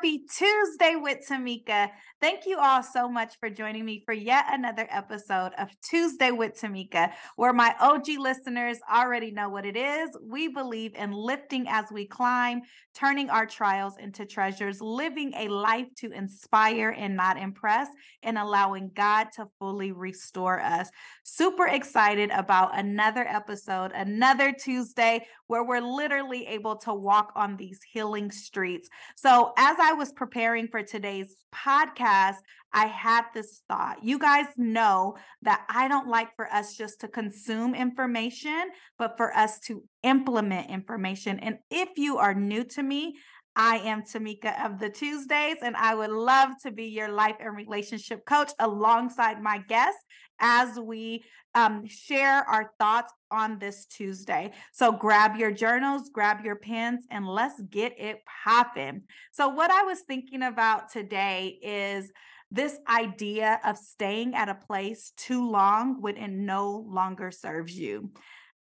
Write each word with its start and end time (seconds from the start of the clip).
Happy 0.00 0.24
Tuesday 0.34 0.94
with 0.96 1.18
Tamika. 1.28 1.90
Thank 2.22 2.46
you 2.46 2.58
all 2.58 2.82
so 2.82 3.06
much 3.06 3.34
for 3.38 3.50
joining 3.50 3.84
me 3.84 4.02
for 4.06 4.14
yet 4.14 4.46
another 4.48 4.86
episode 4.90 5.52
of 5.58 5.68
Tuesday 5.82 6.30
with 6.30 6.58
Tamika, 6.58 7.12
where 7.36 7.52
my 7.52 7.74
OG 7.78 8.08
listeners 8.18 8.78
already 8.90 9.30
know 9.30 9.50
what 9.50 9.66
it 9.66 9.76
is. 9.76 10.08
We 10.22 10.48
believe 10.48 10.94
in 10.94 11.12
lifting 11.12 11.66
as 11.68 11.84
we 11.92 12.06
climb, 12.06 12.62
turning 12.94 13.28
our 13.28 13.44
trials 13.44 13.98
into 13.98 14.24
treasures, 14.24 14.80
living 14.80 15.34
a 15.36 15.48
life 15.48 15.88
to 15.98 16.10
inspire 16.12 16.94
and 16.96 17.14
not 17.14 17.36
impress, 17.36 17.88
and 18.22 18.38
allowing 18.38 18.92
God 18.94 19.26
to 19.36 19.48
fully 19.58 19.92
restore 19.92 20.60
us. 20.60 20.88
Super 21.24 21.66
excited 21.66 22.30
about 22.30 22.78
another 22.78 23.26
episode, 23.28 23.92
another 23.94 24.50
Tuesday 24.52 25.26
where 25.50 25.64
we're 25.64 25.80
literally 25.80 26.46
able 26.46 26.76
to 26.76 26.94
walk 26.94 27.32
on 27.34 27.56
these 27.56 27.80
healing 27.92 28.30
streets. 28.30 28.88
So, 29.16 29.52
as 29.58 29.76
I 29.80 29.94
was 29.94 30.12
preparing 30.12 30.68
for 30.68 30.84
today's 30.84 31.34
podcast, 31.52 32.36
I 32.72 32.86
had 32.86 33.24
this 33.34 33.62
thought. 33.66 34.04
You 34.04 34.20
guys 34.20 34.46
know 34.56 35.16
that 35.42 35.66
I 35.68 35.88
don't 35.88 36.06
like 36.06 36.36
for 36.36 36.46
us 36.46 36.76
just 36.76 37.00
to 37.00 37.08
consume 37.08 37.74
information, 37.74 38.70
but 38.96 39.16
for 39.16 39.36
us 39.36 39.58
to 39.66 39.82
implement 40.04 40.70
information. 40.70 41.40
And 41.40 41.58
if 41.68 41.88
you 41.96 42.18
are 42.18 42.32
new 42.32 42.62
to 42.62 42.82
me, 42.84 43.16
I 43.56 43.78
am 43.78 44.02
Tamika 44.02 44.64
of 44.64 44.78
the 44.78 44.90
Tuesdays, 44.90 45.56
and 45.62 45.76
I 45.76 45.94
would 45.94 46.10
love 46.10 46.50
to 46.62 46.70
be 46.70 46.84
your 46.84 47.08
life 47.08 47.36
and 47.40 47.56
relationship 47.56 48.24
coach 48.24 48.52
alongside 48.58 49.42
my 49.42 49.58
guests 49.58 50.02
as 50.40 50.78
we 50.78 51.24
um, 51.54 51.86
share 51.86 52.44
our 52.48 52.72
thoughts 52.78 53.12
on 53.30 53.58
this 53.58 53.86
Tuesday. 53.86 54.52
So 54.72 54.92
grab 54.92 55.36
your 55.36 55.50
journals, 55.50 56.10
grab 56.12 56.44
your 56.44 56.56
pens, 56.56 57.06
and 57.10 57.26
let's 57.26 57.60
get 57.70 57.98
it 57.98 58.20
popping. 58.44 59.02
So, 59.32 59.48
what 59.48 59.70
I 59.70 59.82
was 59.82 60.00
thinking 60.00 60.42
about 60.42 60.92
today 60.92 61.58
is 61.62 62.12
this 62.50 62.76
idea 62.88 63.60
of 63.64 63.78
staying 63.78 64.34
at 64.34 64.48
a 64.48 64.54
place 64.54 65.12
too 65.16 65.48
long 65.48 66.00
when 66.00 66.16
it 66.16 66.30
no 66.30 66.84
longer 66.88 67.30
serves 67.30 67.76
you. 67.78 68.10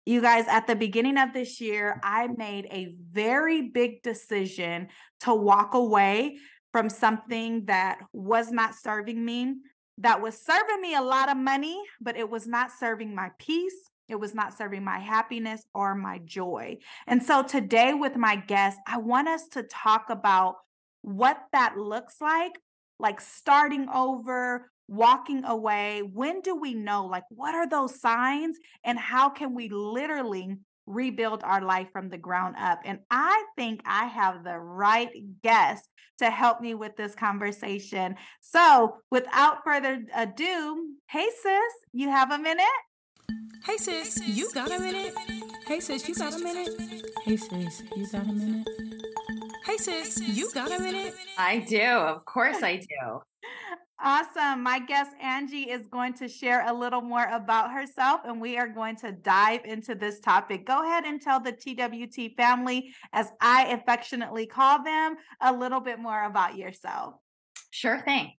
You 0.06 0.22
guys, 0.22 0.46
at 0.48 0.68
the 0.68 0.76
beginning 0.76 1.18
of 1.18 1.34
this 1.34 1.60
year, 1.60 2.00
I 2.04 2.28
made 2.28 2.68
a 2.72 2.96
very 3.12 3.70
big 3.70 4.04
decision 4.04 4.90
to 5.22 5.34
walk 5.34 5.74
away 5.74 6.38
from 6.72 6.90
something 6.90 7.66
that 7.66 8.00
was 8.14 8.52
not 8.52 8.76
serving 8.76 9.24
me, 9.26 9.56
that 9.98 10.22
was 10.22 10.40
serving 10.40 10.80
me 10.82 10.94
a 10.94 11.02
lot 11.02 11.30
of 11.30 11.38
money, 11.38 11.82
but 12.00 12.18
it 12.18 12.30
was 12.30 12.46
not 12.46 12.70
serving 12.72 13.16
my 13.16 13.32
peace. 13.40 13.90
It 14.08 14.20
was 14.20 14.36
not 14.36 14.56
serving 14.56 14.84
my 14.84 15.00
happiness 15.00 15.64
or 15.74 15.96
my 15.96 16.20
joy. 16.24 16.78
And 17.08 17.24
so 17.24 17.42
today, 17.42 17.96
with 17.96 18.16
my 18.16 18.36
guest, 18.36 18.78
I 18.86 18.98
want 18.98 19.28
us 19.28 19.48
to 19.54 19.64
talk 19.64 20.12
about 20.12 20.58
what 21.02 21.40
that 21.52 21.78
looks 21.78 22.22
like, 22.22 22.52
like 23.00 23.20
starting 23.20 23.88
over, 23.90 24.70
walking 24.88 25.44
away. 25.46 26.02
When 26.02 26.42
do 26.42 26.56
we 26.56 26.74
know? 26.74 27.06
Like, 27.06 27.24
what 27.30 27.56
are 27.56 27.68
those 27.68 28.00
signs? 28.00 28.58
And 28.84 28.98
how 28.98 29.30
can 29.30 29.54
we 29.54 29.70
literally 29.70 30.58
rebuild 30.88 31.44
our 31.44 31.62
life 31.62 31.88
from 31.92 32.10
the 32.10 32.18
ground 32.18 32.56
up. 32.60 32.80
And 32.86 33.00
I 33.10 33.46
think 33.56 33.82
I 33.86 34.06
have 34.06 34.44
the 34.44 34.58
right 34.58 35.10
guest 35.44 35.84
to 36.20 36.30
help 36.30 36.62
me 36.62 36.74
with 36.74 36.96
this 36.96 37.16
conversation. 37.16 38.16
So, 38.42 38.98
without 39.12 39.64
further 39.64 40.04
ado, 40.16 40.94
hey 41.10 41.28
sis, 41.42 41.74
you 41.94 42.10
have 42.10 42.32
a 42.32 42.38
minute? 42.38 42.66
Hey 43.66 43.78
sis, 43.78 44.20
you 44.28 44.52
got 44.54 44.72
a 44.72 44.80
minute? 44.80 45.14
Hey 45.68 45.80
sis, 45.80 46.08
you 46.08 46.16
got 46.16 46.34
a 46.36 46.40
minute? 46.40 46.70
Hey 47.24 47.38
sis, 47.38 47.84
you 47.96 48.08
got 48.12 48.24
a 48.24 48.34
minute? 48.34 48.68
Hey 49.66 49.78
sis, 49.78 50.22
you 50.22 50.52
got 50.54 50.72
a 50.72 50.80
minute? 50.80 51.16
I 51.38 51.60
do. 51.60 51.82
Of 51.82 52.26
course 52.26 52.62
I 52.62 52.78
do. 52.78 52.86
Awesome. 54.04 54.62
My 54.62 54.80
guest 54.80 55.12
Angie 55.22 55.70
is 55.70 55.88
going 55.88 56.14
to 56.16 56.28
share 56.28 56.68
a 56.68 56.74
little 56.74 57.02
more 57.02 57.28
about 57.32 57.72
herself, 57.72 58.22
and 58.26 58.42
we 58.42 58.58
are 58.58 58.68
going 58.68 58.98
to 58.98 59.14
dive 59.14 59.62
into 59.64 59.96
this 59.96 60.20
topic. 60.20 60.66
Go 60.66 60.84
ahead 60.84 61.06
and 61.06 61.22
tell 61.22 61.40
the 61.40 61.54
TWT 61.54 62.36
family, 62.36 62.94
as 63.14 63.32
I 63.40 63.68
affectionately 63.68 64.48
call 64.48 64.84
them, 64.84 65.16
a 65.42 65.54
little 65.54 65.80
bit 65.80 65.98
more 65.98 66.26
about 66.26 66.58
yourself. 66.58 67.16
Sure 67.72 68.02
thing. 68.02 68.34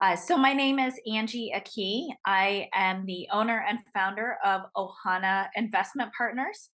Uh, 0.00 0.16
so, 0.16 0.38
my 0.38 0.54
name 0.54 0.78
is 0.78 0.94
Angie 1.06 1.52
Aki. 1.54 2.08
I 2.24 2.68
am 2.72 3.04
the 3.04 3.28
owner 3.30 3.64
and 3.68 3.80
founder 3.92 4.38
of 4.42 4.62
Ohana 4.76 5.48
Investment 5.56 6.10
Partners. 6.16 6.70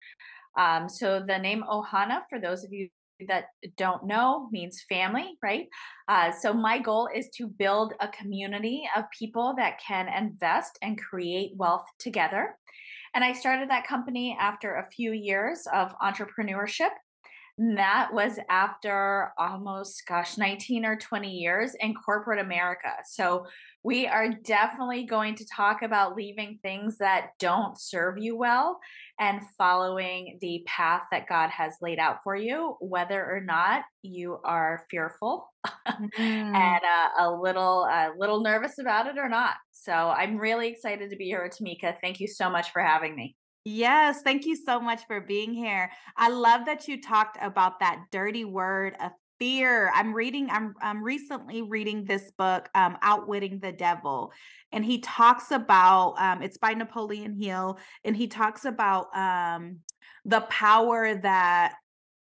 Um, 0.57 0.87
so, 0.87 1.23
the 1.27 1.39
name 1.39 1.63
Ohana, 1.67 2.21
for 2.29 2.39
those 2.39 2.63
of 2.63 2.71
you 2.71 2.89
that 3.27 3.45
don't 3.77 4.05
know 4.05 4.47
means 4.51 4.85
family, 4.87 5.37
right? 5.41 5.67
Uh, 6.07 6.31
so, 6.31 6.53
my 6.53 6.79
goal 6.79 7.09
is 7.13 7.29
to 7.37 7.47
build 7.47 7.93
a 7.99 8.07
community 8.09 8.87
of 8.95 9.05
people 9.17 9.55
that 9.57 9.79
can 9.79 10.07
invest 10.07 10.77
and 10.81 11.01
create 11.01 11.51
wealth 11.55 11.85
together. 11.99 12.55
And 13.13 13.23
I 13.23 13.33
started 13.33 13.69
that 13.69 13.87
company 13.87 14.37
after 14.39 14.75
a 14.75 14.89
few 14.89 15.11
years 15.11 15.67
of 15.73 15.93
entrepreneurship. 15.99 16.91
That 17.57 18.09
was 18.13 18.37
after 18.49 19.33
almost, 19.37 20.03
gosh, 20.07 20.37
19 20.37 20.85
or 20.85 20.95
20 20.95 21.29
years 21.29 21.75
in 21.79 21.95
corporate 21.95 22.39
America. 22.39 22.91
So, 23.05 23.47
we 23.87 24.05
are 24.05 24.33
definitely 24.43 25.05
going 25.05 25.35
to 25.35 25.45
talk 25.45 25.81
about 25.81 26.13
leaving 26.13 26.59
things 26.61 26.97
that 26.97 27.29
don't 27.39 27.79
serve 27.79 28.17
you 28.17 28.35
well 28.35 28.81
and 29.17 29.39
following 29.57 30.37
the 30.41 30.61
path 30.67 31.03
that 31.09 31.29
God 31.29 31.51
has 31.51 31.75
laid 31.81 31.97
out 31.97 32.17
for 32.21 32.35
you, 32.35 32.75
whether 32.81 33.23
or 33.23 33.39
not 33.39 33.83
you 34.01 34.39
are 34.43 34.85
fearful 34.91 35.47
mm-hmm. 35.87 36.21
and 36.21 36.81
uh, 36.83 37.27
a 37.27 37.31
little 37.31 37.85
a 37.85 38.11
little 38.17 38.41
nervous 38.41 38.77
about 38.77 39.07
it 39.07 39.17
or 39.17 39.29
not. 39.29 39.55
So 39.71 39.93
I'm 39.93 40.37
really 40.37 40.67
excited 40.67 41.09
to 41.11 41.15
be 41.15 41.25
here, 41.25 41.49
Tamika. 41.49 41.95
Thank 42.01 42.19
you 42.19 42.27
so 42.27 42.49
much 42.49 42.71
for 42.71 42.81
having 42.81 43.15
me. 43.15 43.37
Yes, 43.69 44.21
thank 44.21 44.45
you 44.45 44.55
so 44.55 44.79
much 44.79 45.05
for 45.07 45.19
being 45.19 45.53
here. 45.53 45.91
I 46.15 46.29
love 46.29 46.65
that 46.67 46.87
you 46.87 47.01
talked 47.01 47.37
about 47.41 47.81
that 47.81 48.05
dirty 48.13 48.45
word 48.45 48.95
of 49.01 49.11
fear. 49.39 49.91
I'm 49.93 50.13
reading, 50.13 50.47
I'm 50.49 50.73
I'm 50.81 51.03
recently 51.03 51.63
reading 51.63 52.05
this 52.05 52.31
book, 52.37 52.69
um, 52.73 52.97
Outwitting 53.01 53.59
the 53.59 53.73
Devil. 53.73 54.31
And 54.71 54.85
he 54.85 54.99
talks 54.99 55.51
about 55.51 56.13
um, 56.17 56.41
it's 56.41 56.57
by 56.57 56.75
Napoleon 56.75 57.37
Hill, 57.37 57.77
and 58.05 58.15
he 58.15 58.27
talks 58.27 58.63
about 58.63 59.13
um 59.13 59.79
the 60.23 60.41
power 60.49 61.15
that 61.15 61.73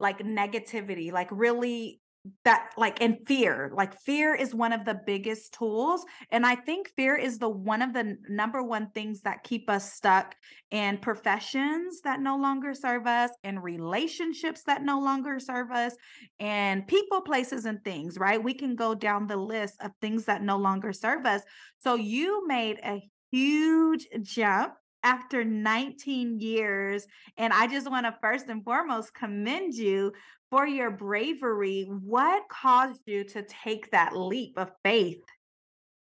like 0.00 0.18
negativity, 0.18 1.12
like 1.12 1.28
really 1.30 2.00
that 2.44 2.70
like 2.76 3.00
and 3.00 3.16
fear 3.26 3.70
like 3.74 3.98
fear 4.00 4.34
is 4.34 4.54
one 4.54 4.72
of 4.72 4.84
the 4.84 5.00
biggest 5.06 5.54
tools 5.54 6.04
and 6.30 6.44
i 6.44 6.54
think 6.54 6.90
fear 6.94 7.16
is 7.16 7.38
the 7.38 7.48
one 7.48 7.80
of 7.80 7.94
the 7.94 8.16
number 8.28 8.62
one 8.62 8.90
things 8.90 9.22
that 9.22 9.42
keep 9.44 9.70
us 9.70 9.94
stuck 9.94 10.34
in 10.70 10.98
professions 10.98 12.00
that 12.02 12.20
no 12.20 12.36
longer 12.36 12.74
serve 12.74 13.06
us 13.06 13.30
in 13.44 13.58
relationships 13.58 14.62
that 14.66 14.82
no 14.82 15.00
longer 15.00 15.38
serve 15.38 15.70
us 15.70 15.94
and 16.38 16.86
people 16.86 17.22
places 17.22 17.64
and 17.64 17.82
things 17.84 18.18
right? 18.18 18.42
We 18.42 18.54
can 18.54 18.74
go 18.74 18.94
down 18.94 19.26
the 19.26 19.36
list 19.36 19.76
of 19.80 19.92
things 20.00 20.24
that 20.26 20.42
no 20.42 20.56
longer 20.56 20.92
serve 20.92 21.26
us. 21.26 21.42
So 21.78 21.94
you 21.94 22.46
made 22.46 22.78
a 22.84 23.02
huge 23.30 24.06
jump 24.22 24.74
after 25.02 25.44
19 25.44 26.40
years. 26.40 27.06
And 27.36 27.52
I 27.52 27.66
just 27.66 27.90
want 27.90 28.06
to 28.06 28.16
first 28.20 28.48
and 28.48 28.64
foremost 28.64 29.14
commend 29.14 29.74
you 29.74 30.12
for 30.50 30.66
your 30.66 30.90
bravery. 30.90 31.86
What 31.88 32.42
caused 32.50 33.02
you 33.06 33.24
to 33.24 33.42
take 33.42 33.90
that 33.90 34.16
leap 34.16 34.54
of 34.56 34.70
faith? 34.84 35.22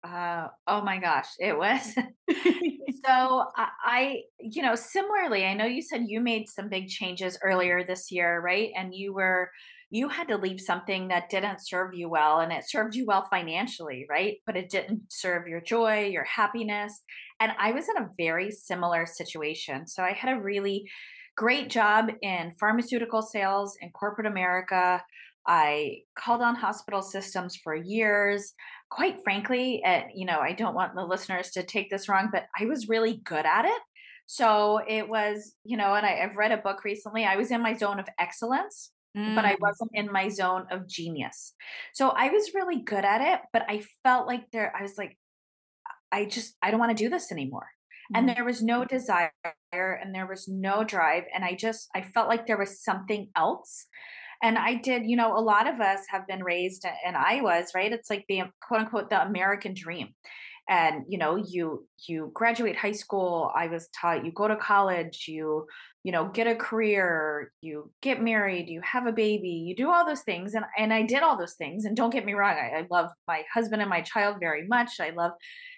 Uh, 0.04 0.48
oh 0.68 0.82
my 0.82 0.98
gosh, 1.00 1.28
it 1.40 1.58
was. 1.58 1.94
so 3.06 3.46
I, 3.56 3.68
I, 3.84 4.22
you 4.40 4.62
know, 4.62 4.76
similarly, 4.76 5.46
I 5.46 5.54
know 5.54 5.66
you 5.66 5.82
said 5.82 6.06
you 6.08 6.22
made 6.22 6.48
some 6.48 6.70
big 6.70 6.88
changes 6.88 7.38
earlier 7.44 7.84
this 7.84 8.12
year, 8.12 8.40
right? 8.40 8.72
And 8.76 8.94
you 8.94 9.14
were, 9.14 9.50
you 9.90 10.08
had 10.10 10.28
to 10.28 10.38
leave 10.38 10.60
something 10.60 11.08
that 11.08 11.30
didn't 11.30 11.66
serve 11.66 11.94
you 11.94 12.10
well 12.10 12.40
and 12.40 12.52
it 12.52 12.70
served 12.70 12.96
you 12.96 13.06
well 13.06 13.28
financially, 13.30 14.06
right? 14.10 14.38
But 14.46 14.58
it 14.58 14.70
didn't 14.70 15.04
serve 15.10 15.48
your 15.48 15.62
joy, 15.62 16.06
your 16.06 16.26
happiness. 16.26 17.02
And 17.40 17.52
I 17.60 17.72
was 17.72 17.88
in 17.90 18.02
a 18.02 18.10
very 18.18 18.52
similar 18.52 19.06
situation. 19.06 19.88
So 19.88 20.04
I 20.04 20.14
had 20.14 20.36
a 20.36 20.42
really 20.42 20.90
great 21.36 21.70
job 21.70 22.10
in 22.22 22.52
pharmaceutical 22.60 23.22
sales 23.22 23.78
in 23.82 23.92
corporate 23.92 24.28
America. 24.28 25.04
I 25.48 26.00
called 26.18 26.42
on 26.42 26.56
hospital 26.56 27.02
systems 27.02 27.56
for 27.56 27.76
years. 27.76 28.54
Quite 28.90 29.24
frankly, 29.24 29.82
at, 29.84 30.16
you 30.16 30.26
know, 30.26 30.40
I 30.40 30.54
don't 30.54 30.76
want 30.76 30.96
the 30.96 31.06
listeners 31.06 31.52
to 31.52 31.64
take 31.64 31.90
this 31.90 32.10
wrong, 32.10 32.30
but 32.32 32.48
I 32.60 32.66
was 32.66 32.90
really 32.90 33.22
good 33.24 33.46
at 33.46 33.66
it. 33.66 33.82
So 34.26 34.82
it 34.86 35.08
was, 35.08 35.54
you 35.64 35.78
know, 35.78 35.94
and 35.94 36.06
I, 36.06 36.16
have 36.16 36.36
read 36.36 36.52
a 36.52 36.58
book 36.58 36.84
recently. 36.84 37.24
I 37.24 37.38
was 37.38 37.50
in 37.50 37.62
my 37.62 37.74
zone 37.74 38.00
of 38.00 38.10
excellence, 38.20 38.92
mm. 39.16 39.36
but 39.36 39.46
I 39.46 39.54
mm. 39.54 39.62
wasn't 39.62 39.92
in 39.94 40.12
my 40.12 40.28
zone 40.28 40.66
of 40.70 40.88
genius. 40.88 41.54
So 41.94 42.10
I 42.10 42.30
was 42.30 42.54
really 42.54 42.82
good 42.82 43.06
at 43.06 43.22
it, 43.22 43.40
but 43.54 43.64
I 43.70 43.84
felt 44.04 44.28
like 44.28 44.52
there, 44.52 44.74
I 44.78 44.82
was 44.82 44.98
like, 44.98 45.18
I 46.12 46.26
just, 46.26 46.56
I 46.62 46.72
don't 46.72 46.80
want 46.80 46.96
to 46.98 47.04
do 47.04 47.10
this 47.10 47.32
anymore 47.32 47.68
and 48.14 48.26
mm-hmm. 48.26 48.36
there 48.36 48.46
was 48.46 48.64
no 48.64 48.86
desire 48.86 49.32
and 49.74 50.16
there 50.16 50.28
was 50.28 50.48
no 50.48 50.84
drive 50.86 51.24
and 51.36 51.44
i 51.44 51.54
just 51.54 51.90
i 51.94 52.02
felt 52.02 52.30
like 52.30 52.48
there 52.48 52.58
was 52.58 52.82
something 52.82 53.30
else 53.36 53.88
And 54.44 54.58
I 54.58 54.76
did, 54.76 55.04
you 55.06 55.16
know, 55.16 55.36
a 55.36 55.42
lot 55.42 55.68
of 55.68 55.80
us 55.82 56.02
have 56.10 56.28
been 56.28 56.44
raised, 56.44 56.86
and 57.06 57.18
I 57.18 57.42
was, 57.42 57.72
right? 57.74 57.92
It's 57.92 58.10
like 58.10 58.26
the 58.30 58.44
quote 58.62 58.82
unquote 58.82 59.10
the 59.10 59.22
American 59.22 59.74
dream 59.74 60.10
and 60.70 61.06
you 61.08 61.18
know 61.18 61.36
you 61.36 61.88
you 62.08 62.32
graduate 62.34 62.76
high 62.76 62.92
school 62.92 63.52
i 63.56 63.68
was 63.68 63.88
taught 63.90 64.26
you 64.26 64.32
go 64.32 64.48
to 64.48 64.56
college 64.56 65.26
you 65.28 65.66
you 66.04 66.12
know 66.12 66.28
get 66.30 66.48
a 66.48 66.56
career 66.56 67.52
you 67.62 67.92
get 68.02 68.22
married 68.22 68.68
you 68.68 68.82
have 68.82 69.08
a 69.08 69.12
baby 69.12 69.50
you 69.50 69.76
do 69.76 69.92
all 69.92 70.06
those 70.06 70.24
things 70.24 70.54
and 70.54 70.66
and 70.78 70.94
i 70.94 71.02
did 71.02 71.24
all 71.24 71.38
those 71.38 71.56
things 71.56 71.86
and 71.86 71.96
don't 71.96 72.12
get 72.12 72.26
me 72.26 72.34
wrong 72.34 72.56
i, 72.56 72.80
I 72.80 72.88
love 72.92 73.10
my 73.28 73.44
husband 73.54 73.82
and 73.82 73.90
my 73.90 74.02
child 74.02 74.38
very 74.40 74.68
much 74.68 75.00
i 75.00 75.12
love 75.12 75.32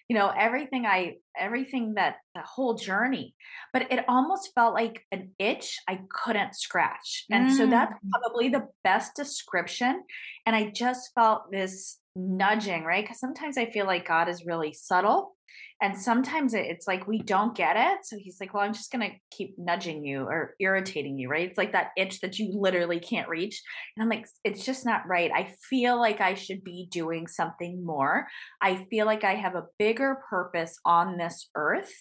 you 0.08 0.18
know 0.18 0.32
everything 0.36 0.86
i 0.86 1.16
everything 1.40 1.94
that 1.94 2.16
the 2.34 2.42
whole 2.42 2.74
journey 2.74 3.36
but 3.72 3.92
it 3.92 4.04
almost 4.08 4.52
felt 4.56 4.74
like 4.74 5.06
an 5.12 5.32
itch 5.38 5.78
i 5.88 6.00
couldn't 6.12 6.56
scratch 6.56 7.26
and 7.30 7.50
mm. 7.50 7.56
so 7.56 7.68
that's 7.68 7.94
probably 8.12 8.50
the 8.50 8.68
best 8.84 9.16
description 9.16 10.02
and 10.46 10.56
i 10.56 10.72
just 10.72 11.12
felt 11.14 11.52
this 11.52 11.99
nudging, 12.16 12.84
right? 12.84 13.04
Because 13.04 13.20
sometimes 13.20 13.58
I 13.58 13.70
feel 13.70 13.86
like 13.86 14.08
God 14.08 14.30
is 14.30 14.46
really 14.46 14.74
subtle. 14.74 15.36
And 15.82 15.98
sometimes 15.98 16.54
it's 16.54 16.88
like 16.88 17.08
we 17.08 17.20
don't 17.20 17.56
get 17.56 17.78
it. 17.78 18.00
So 18.04 18.18
he's 18.20 18.38
like, 18.42 18.54
well, 18.54 18.64
I'm 18.64 18.74
just 18.74 18.92
going 18.92 19.10
to 19.10 19.16
keep 19.32 19.56
nudging 19.58 20.04
you 20.04 20.24
or 20.24 20.56
irritating 20.60 21.18
you, 21.18 21.30
right? 21.30 21.48
It's 21.48 21.58
like 21.58 21.72
that 21.72 21.92
itch 21.96 22.20
that 22.20 22.38
you 22.38 22.52
literally 22.54 23.00
can't 23.00 23.30
reach. 23.30 23.62
And 23.96 24.04
I'm 24.04 24.10
like, 24.10 24.28
it's 24.44 24.66
just 24.66 24.86
not 24.86 25.08
right. 25.08 25.32
I 25.34 25.54
feel 25.70 25.98
like 25.98 26.20
I 26.20 26.34
should 26.34 26.66
be 26.66 26.90
doing 26.92 27.28
something 27.28 27.86
more. 27.86 28.28
I 28.62 28.86
feel 28.90 29.06
like 29.06 29.24
I 29.24 29.36
have 29.36 29.56
a 29.56 29.68
bigger 29.78 30.18
purpose 30.30 30.78
on 30.86 31.18
this 31.18 31.50
earth. 31.56 31.92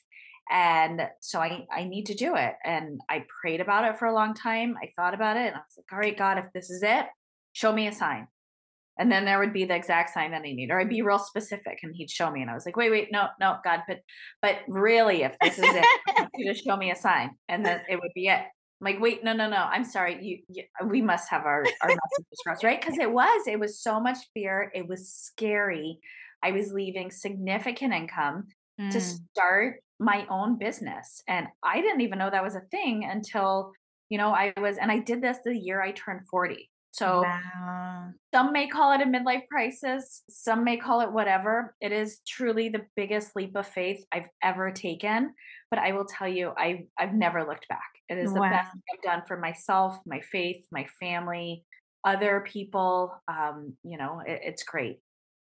And 0.50 1.02
so 1.20 1.38
I, 1.38 1.66
I 1.72 1.84
need 1.84 2.06
to 2.06 2.14
do 2.14 2.34
it. 2.34 2.54
And 2.64 3.00
I 3.08 3.26
prayed 3.40 3.60
about 3.60 3.84
it 3.84 3.98
for 3.98 4.06
a 4.06 4.14
long 4.14 4.34
time. 4.34 4.74
I 4.82 4.90
thought 4.96 5.14
about 5.14 5.36
it 5.36 5.46
and 5.46 5.54
I 5.54 5.58
was 5.58 5.76
like, 5.76 5.92
all 5.92 5.98
right, 5.98 6.18
God, 6.18 6.38
if 6.38 6.46
this 6.52 6.68
is 6.68 6.82
it, 6.82 7.06
show 7.52 7.72
me 7.72 7.86
a 7.86 7.92
sign 7.92 8.26
and 8.98 9.10
then 9.10 9.24
there 9.24 9.38
would 9.38 9.52
be 9.52 9.64
the 9.64 9.74
exact 9.74 10.12
sign 10.12 10.32
that 10.32 10.42
I 10.42 10.52
need, 10.52 10.70
or 10.70 10.80
I'd 10.80 10.88
be 10.88 11.02
real 11.02 11.18
specific 11.18 11.78
and 11.82 11.94
he'd 11.94 12.10
show 12.10 12.30
me. 12.30 12.42
And 12.42 12.50
I 12.50 12.54
was 12.54 12.66
like, 12.66 12.76
wait, 12.76 12.90
wait, 12.90 13.08
no, 13.12 13.28
no, 13.40 13.56
God, 13.64 13.80
but 13.86 14.00
but 14.42 14.58
really, 14.66 15.22
if 15.22 15.36
this 15.40 15.58
is 15.58 15.64
it, 15.64 15.84
I 16.08 16.22
want 16.22 16.30
you 16.34 16.52
to 16.52 16.58
show 16.58 16.76
me 16.76 16.90
a 16.90 16.96
sign. 16.96 17.30
And 17.48 17.64
then 17.64 17.80
it 17.88 17.96
would 17.96 18.12
be 18.14 18.26
it. 18.26 18.40
I'm 18.80 18.84
like, 18.84 19.00
wait, 19.00 19.24
no, 19.24 19.32
no, 19.32 19.48
no. 19.48 19.56
I'm 19.56 19.84
sorry. 19.84 20.18
You, 20.20 20.38
you 20.48 20.64
we 20.88 21.02
must 21.02 21.28
have 21.30 21.46
our, 21.46 21.64
our 21.82 21.88
messages 21.88 22.38
crossed, 22.44 22.64
right? 22.64 22.80
Because 22.80 22.98
it 22.98 23.10
was, 23.10 23.46
it 23.46 23.58
was 23.58 23.80
so 23.80 24.00
much 24.00 24.18
fear. 24.34 24.70
It 24.74 24.86
was 24.88 25.08
scary. 25.08 25.98
I 26.42 26.52
was 26.52 26.72
leaving 26.72 27.10
significant 27.10 27.92
income 27.92 28.46
mm. 28.80 28.92
to 28.92 29.00
start 29.00 29.80
my 29.98 30.26
own 30.30 30.58
business. 30.58 31.22
And 31.26 31.48
I 31.62 31.80
didn't 31.80 32.02
even 32.02 32.18
know 32.18 32.30
that 32.30 32.44
was 32.44 32.54
a 32.54 32.60
thing 32.70 33.04
until, 33.04 33.72
you 34.10 34.18
know, 34.18 34.30
I 34.30 34.52
was, 34.60 34.76
and 34.78 34.92
I 34.92 35.00
did 35.00 35.20
this 35.20 35.38
the 35.44 35.56
year 35.56 35.82
I 35.82 35.90
turned 35.92 36.20
40. 36.28 36.70
So 36.90 37.22
wow. 37.22 38.10
some 38.34 38.52
may 38.52 38.66
call 38.66 38.92
it 38.92 39.00
a 39.00 39.04
midlife 39.04 39.46
crisis, 39.50 40.22
some 40.28 40.64
may 40.64 40.76
call 40.76 41.00
it 41.00 41.12
whatever. 41.12 41.74
It 41.80 41.92
is 41.92 42.20
truly 42.26 42.68
the 42.70 42.86
biggest 42.96 43.36
leap 43.36 43.56
of 43.56 43.66
faith 43.66 44.04
I've 44.12 44.28
ever 44.42 44.70
taken. 44.70 45.34
But 45.70 45.80
I 45.80 45.92
will 45.92 46.06
tell 46.06 46.28
you, 46.28 46.52
I've 46.56 46.84
I've 46.98 47.14
never 47.14 47.44
looked 47.44 47.68
back. 47.68 47.90
It 48.08 48.18
is 48.18 48.32
the 48.32 48.40
wow. 48.40 48.50
best 48.50 48.70
I've 48.74 49.02
done 49.02 49.22
for 49.28 49.38
myself, 49.38 49.98
my 50.06 50.20
faith, 50.32 50.64
my 50.72 50.86
family, 50.98 51.64
other 52.04 52.44
people. 52.46 53.12
Um, 53.28 53.76
you 53.84 53.98
know, 53.98 54.22
it, 54.26 54.40
it's 54.42 54.62
great. 54.62 55.00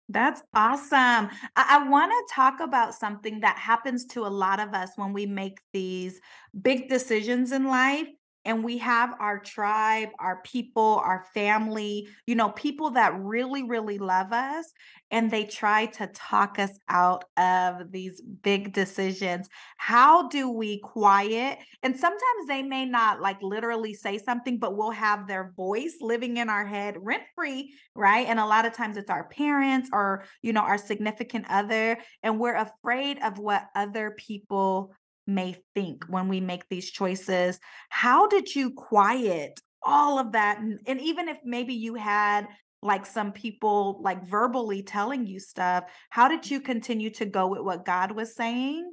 That's 0.10 0.42
awesome. 0.54 1.30
I, 1.56 1.80
I 1.80 1.90
want 1.90 2.12
to 2.12 2.34
talk 2.34 2.60
about 2.62 2.94
something 2.94 3.42
that 3.42 3.58
happens 3.58 4.06
to 4.08 4.26
a 4.26 4.28
lot 4.28 4.60
of 4.60 4.74
us 4.74 4.92
when 4.96 5.12
we 5.12 5.26
make 5.26 5.60
these 5.74 6.20
big 6.62 6.88
decisions 6.88 7.52
in 7.52 7.66
life 7.66 8.08
and 8.48 8.64
we 8.64 8.78
have 8.78 9.14
our 9.20 9.40
tribe, 9.40 10.08
our 10.20 10.42
people, 10.44 11.02
our 11.04 11.26
family, 11.34 12.08
you 12.26 12.34
know, 12.34 12.50
people 12.52 12.92
that 12.92 13.14
really, 13.20 13.64
really 13.64 13.98
love 13.98 14.32
us. 14.32 14.72
And 15.12 15.30
they 15.30 15.44
try 15.44 15.88
to 15.88 16.08
talk 16.08 16.58
us 16.58 16.72
out 16.88 17.26
of 17.38 17.92
these 17.92 18.22
big 18.22 18.72
decisions. 18.72 19.50
How 19.76 20.30
do 20.30 20.50
we 20.50 20.80
quiet? 20.80 21.60
And 21.84 21.98
sometimes 21.98 22.48
they 22.48 22.64
may 22.64 22.86
not 22.86 23.22
like 23.22 23.42
literally 23.42 23.94
say 23.94 24.18
something, 24.18 24.60
but 24.60 24.78
we'll 24.78 24.92
have 24.92 25.28
their 25.28 25.52
voice 25.58 25.98
living 26.00 26.38
in 26.38 26.50
our 26.50 26.66
head 26.66 26.96
rent 27.00 27.24
free, 27.36 27.74
right? 27.96 28.28
And 28.28 28.40
a 28.40 28.46
lot 28.46 28.66
of 28.66 28.74
times 28.74 28.96
it's 28.96 29.10
our 29.10 29.28
parents 29.28 29.90
or, 29.92 30.24
you 30.42 30.54
know, 30.54 30.62
our 30.62 30.78
significant 30.78 31.46
other. 31.50 31.98
And 32.24 32.40
we're 32.40 32.56
afraid 32.56 33.20
of 33.24 33.40
what 33.40 33.68
other 33.76 34.16
people 34.18 34.94
may 35.28 35.56
think 35.76 36.06
when 36.08 36.28
we 36.28 36.40
make 36.40 36.68
these 36.70 36.90
choices. 36.90 37.60
How 37.90 38.28
did 38.28 38.56
you 38.56 38.72
quiet 38.72 39.60
all 39.84 40.20
of 40.20 40.32
that? 40.32 40.60
And, 40.60 41.02
even 41.02 41.28
if 41.28 41.38
maybe 41.44 41.74
you 41.74 41.96
had 41.96 42.48
like 42.82 43.06
some 43.06 43.32
people 43.32 44.00
like 44.04 44.28
verbally 44.28 44.84
telling 44.84 45.26
you 45.26 45.40
stuff, 45.40 45.86
how 46.10 46.28
did 46.28 46.50
you 46.50 46.62
continue 46.62 47.10
to 47.12 47.26
go 47.26 47.48
with 47.48 47.62
what 47.62 47.86
God 47.86 48.12
was 48.12 48.36
saying 48.36 48.90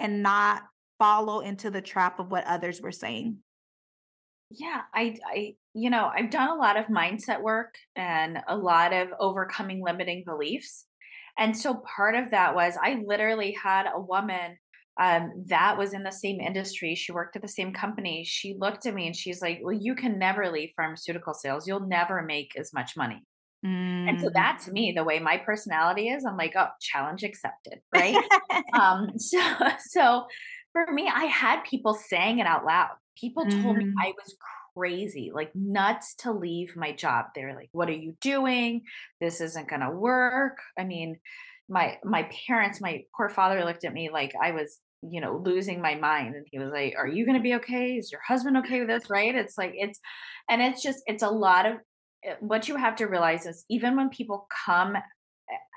and 0.00 0.22
not 0.22 0.62
follow 0.98 1.40
into 1.40 1.70
the 1.70 1.82
trap 1.82 2.20
of 2.20 2.30
what 2.30 2.46
others 2.46 2.80
were 2.80 2.92
saying? 2.92 3.38
Yeah, 4.50 4.82
I 4.94 5.16
I 5.26 5.54
you 5.74 5.90
know, 5.90 6.10
I've 6.14 6.30
done 6.30 6.48
a 6.48 6.54
lot 6.54 6.76
of 6.76 6.86
mindset 6.86 7.42
work 7.42 7.74
and 7.96 8.38
a 8.46 8.56
lot 8.56 8.92
of 8.92 9.08
overcoming 9.18 9.82
limiting 9.82 10.22
beliefs. 10.24 10.86
And 11.36 11.56
so 11.56 11.82
part 11.96 12.14
of 12.14 12.30
that 12.30 12.54
was 12.54 12.78
I 12.80 13.02
literally 13.04 13.56
had 13.60 13.86
a 13.92 14.00
woman 14.00 14.56
um, 15.00 15.32
that 15.48 15.76
was 15.76 15.92
in 15.92 16.04
the 16.04 16.12
same 16.12 16.40
industry. 16.40 16.94
She 16.94 17.12
worked 17.12 17.36
at 17.36 17.42
the 17.42 17.48
same 17.48 17.72
company. 17.72 18.24
She 18.24 18.56
looked 18.58 18.86
at 18.86 18.94
me 18.94 19.06
and 19.06 19.16
she's 19.16 19.42
like, 19.42 19.60
Well, 19.62 19.76
you 19.78 19.94
can 19.94 20.18
never 20.18 20.50
leave 20.50 20.70
pharmaceutical 20.76 21.34
sales. 21.34 21.66
You'll 21.66 21.86
never 21.86 22.22
make 22.22 22.52
as 22.58 22.72
much 22.72 22.96
money. 22.96 23.22
Mm. 23.64 24.08
And 24.08 24.20
so 24.20 24.28
mm. 24.28 24.34
that 24.34 24.60
to 24.64 24.72
me, 24.72 24.92
the 24.94 25.04
way 25.04 25.18
my 25.18 25.38
personality 25.38 26.08
is, 26.08 26.24
I'm 26.24 26.36
like, 26.36 26.52
oh, 26.56 26.68
challenge 26.80 27.22
accepted. 27.22 27.80
Right. 27.94 28.16
um, 28.78 29.10
so 29.18 29.40
so 29.80 30.26
for 30.72 30.86
me, 30.92 31.10
I 31.12 31.24
had 31.24 31.64
people 31.64 31.94
saying 31.94 32.38
it 32.38 32.46
out 32.46 32.64
loud. 32.64 32.90
People 33.18 33.44
told 33.44 33.76
mm. 33.76 33.78
me 33.78 33.92
I 34.00 34.12
was 34.12 34.36
crazy, 34.76 35.30
like 35.32 35.50
nuts 35.54 36.14
to 36.18 36.32
leave 36.32 36.76
my 36.76 36.92
job. 36.92 37.26
They 37.34 37.44
were 37.44 37.54
like, 37.54 37.70
What 37.72 37.88
are 37.88 37.92
you 37.92 38.16
doing? 38.20 38.82
This 39.20 39.40
isn't 39.40 39.68
gonna 39.68 39.90
work. 39.90 40.58
I 40.78 40.84
mean, 40.84 41.18
my 41.68 41.98
my 42.04 42.28
parents 42.46 42.80
my 42.80 43.02
poor 43.16 43.28
father 43.28 43.64
looked 43.64 43.84
at 43.84 43.92
me 43.92 44.10
like 44.10 44.32
i 44.42 44.50
was 44.50 44.80
you 45.10 45.20
know 45.20 45.40
losing 45.44 45.80
my 45.80 45.94
mind 45.94 46.34
and 46.34 46.46
he 46.50 46.58
was 46.58 46.70
like 46.70 46.94
are 46.96 47.06
you 47.06 47.24
going 47.26 47.36
to 47.36 47.42
be 47.42 47.54
okay? 47.54 47.92
Is 47.96 48.10
your 48.10 48.20
husband 48.26 48.56
okay 48.58 48.80
with 48.80 48.88
this? 48.88 49.10
Right? 49.10 49.34
It's 49.34 49.58
like 49.58 49.72
it's 49.74 50.00
and 50.48 50.62
it's 50.62 50.82
just 50.82 51.00
it's 51.06 51.22
a 51.22 51.28
lot 51.28 51.66
of 51.66 51.76
eh, 52.24 52.34
what 52.40 52.68
you 52.68 52.76
have 52.76 52.96
to 52.96 53.06
realize 53.06 53.46
is 53.46 53.64
even 53.68 53.96
when 53.96 54.08
people 54.08 54.46
come 54.66 54.96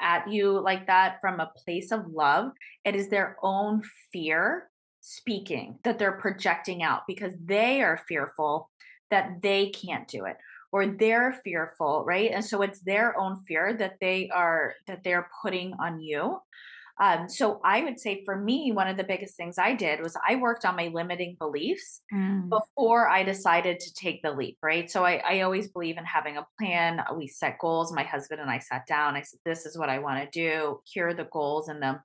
at 0.02 0.32
you 0.32 0.60
like 0.62 0.88
that 0.88 1.18
from 1.20 1.40
a 1.40 1.52
place 1.66 1.92
of 1.92 2.08
love 2.08 2.52
it 2.86 2.96
is 2.96 3.10
their 3.10 3.36
own 3.44 3.82
fear 4.14 4.70
speaking 5.02 5.78
that 5.84 6.00
they're 6.00 6.14
projecting 6.14 6.82
out 6.82 7.02
because 7.06 7.34
they 7.44 7.82
are 7.82 8.00
fearful 8.08 8.70
that 9.12 9.42
they 9.42 9.70
can't 9.70 10.08
do 10.08 10.24
it 10.24 10.38
or 10.72 10.86
they're 10.86 11.40
fearful 11.44 12.04
right 12.06 12.32
and 12.32 12.44
so 12.44 12.62
it's 12.62 12.80
their 12.82 13.18
own 13.18 13.38
fear 13.48 13.76
that 13.78 13.96
they 14.02 14.30
are 14.30 14.74
that 14.88 15.04
they're 15.04 15.30
putting 15.42 15.74
on 15.80 16.00
you 16.00 16.38
um, 17.00 17.30
so 17.30 17.62
I 17.64 17.84
would 17.84 18.00
say 18.00 18.24
for 18.26 18.36
me, 18.36 18.72
one 18.72 18.88
of 18.88 18.98
the 18.98 19.04
biggest 19.04 19.36
things 19.36 19.60
I 19.60 19.74
did 19.74 20.02
was 20.02 20.18
I 20.28 20.36
worked 20.36 20.66
on 20.66 20.76
my 20.76 20.88
limiting 20.88 21.36
beliefs 21.38 22.02
mm. 22.12 22.50
before 22.50 23.08
I 23.08 23.24
decided 23.24 23.80
to 23.80 23.94
take 23.94 24.24
the 24.24 24.32
leap, 24.32 24.58
right? 24.64 24.90
So 24.90 25.06
I, 25.06 25.22
I 25.28 25.42
always 25.42 25.68
believe 25.68 25.98
in 25.98 26.06
having 26.06 26.38
a 26.38 26.48
plan. 26.58 27.04
We 27.16 27.28
set 27.28 27.60
goals. 27.60 27.94
My 27.94 28.04
husband 28.04 28.42
and 28.42 28.50
I 28.50 28.58
sat 28.58 28.88
down. 28.88 29.16
I 29.16 29.22
said, 29.22 29.40
this 29.46 29.66
is 29.66 29.78
what 29.78 29.90
I 29.90 30.00
want 30.00 30.24
to 30.24 30.40
do. 30.40 30.80
Here 30.86 31.10
are 31.10 31.14
the 31.14 31.28
goals 31.32 31.70
and 31.70 31.82
the, 31.82 32.00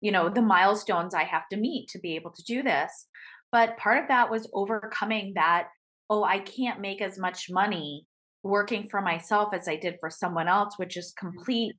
you 0.00 0.10
know, 0.10 0.28
the 0.28 0.42
milestones 0.42 1.14
I 1.14 1.22
have 1.22 1.48
to 1.50 1.56
meet 1.56 1.88
to 1.90 2.00
be 2.00 2.16
able 2.16 2.32
to 2.32 2.42
do 2.42 2.64
this. 2.64 3.06
But 3.52 3.76
part 3.76 4.02
of 4.02 4.08
that 4.08 4.30
was 4.30 4.50
overcoming 4.52 5.34
that, 5.34 5.68
oh, 6.10 6.24
I 6.24 6.38
can't 6.38 6.80
make 6.80 7.00
as 7.00 7.18
much 7.18 7.50
money 7.50 8.06
working 8.42 8.88
for 8.88 9.00
myself 9.00 9.54
as 9.54 9.68
I 9.68 9.76
did 9.76 9.96
for 10.00 10.10
someone 10.10 10.48
else, 10.48 10.74
which 10.76 10.96
is 10.96 11.12
mm-hmm. 11.12 11.28
complete 11.28 11.76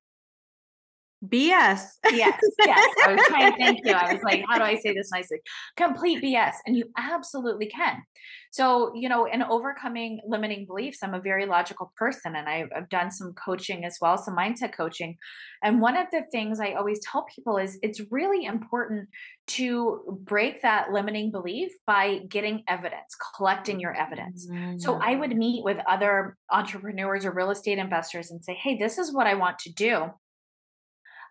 BS. 1.28 1.82
Yes, 2.12 2.40
yes. 2.66 2.90
I 3.06 3.14
was 3.14 3.26
trying 3.28 3.54
thank 3.58 3.80
you. 3.86 3.94
I 3.94 4.14
was 4.14 4.24
like, 4.24 4.44
how 4.48 4.58
do 4.58 4.64
I 4.64 4.76
say 4.76 4.94
this 4.94 5.10
nicely? 5.12 5.40
Complete 5.78 6.22
BS. 6.22 6.54
And 6.66 6.76
you 6.76 6.86
absolutely 6.98 7.68
can. 7.68 8.04
So, 8.52 8.92
you 8.94 9.10
know, 9.10 9.26
in 9.26 9.42
overcoming 9.42 10.20
limiting 10.28 10.68
beliefs, 10.68 11.00
I'm 11.02 11.16
a 11.16 11.20
very 11.20 11.48
logical 11.48 11.92
person 11.98 12.36
and 12.36 12.48
I've, 12.48 12.70
I've 12.76 12.90
done 12.90 13.10
some 13.10 13.34
coaching 13.34 13.84
as 13.84 13.98
well, 14.00 14.16
some 14.16 14.36
mindset 14.38 14.76
coaching. 14.78 15.18
And 15.64 15.82
one 15.82 15.98
of 15.98 16.06
the 16.12 16.22
things 16.32 16.60
I 16.60 16.74
always 16.74 17.00
tell 17.00 17.26
people 17.34 17.58
is 17.58 17.80
it's 17.82 18.02
really 18.12 18.46
important 18.46 19.10
to 19.48 20.20
break 20.22 20.62
that 20.62 20.92
limiting 20.92 21.32
belief 21.32 21.72
by 21.88 22.20
getting 22.30 22.64
evidence, 22.68 23.16
collecting 23.36 23.80
your 23.80 23.96
evidence. 23.96 24.48
Mm-hmm. 24.48 24.78
So 24.78 25.00
I 25.02 25.16
would 25.16 25.32
mm. 25.32 25.38
meet 25.38 25.64
with 25.64 25.78
other 25.90 26.38
entrepreneurs 26.52 27.26
or 27.26 27.32
real 27.32 27.50
estate 27.50 27.80
investors 27.80 28.30
and 28.30 28.44
say, 28.46 28.54
hey, 28.54 28.78
this 28.78 29.00
is 29.00 29.12
what 29.12 29.26
I 29.26 29.34
want 29.34 29.58
to 29.60 29.74
do 29.74 30.12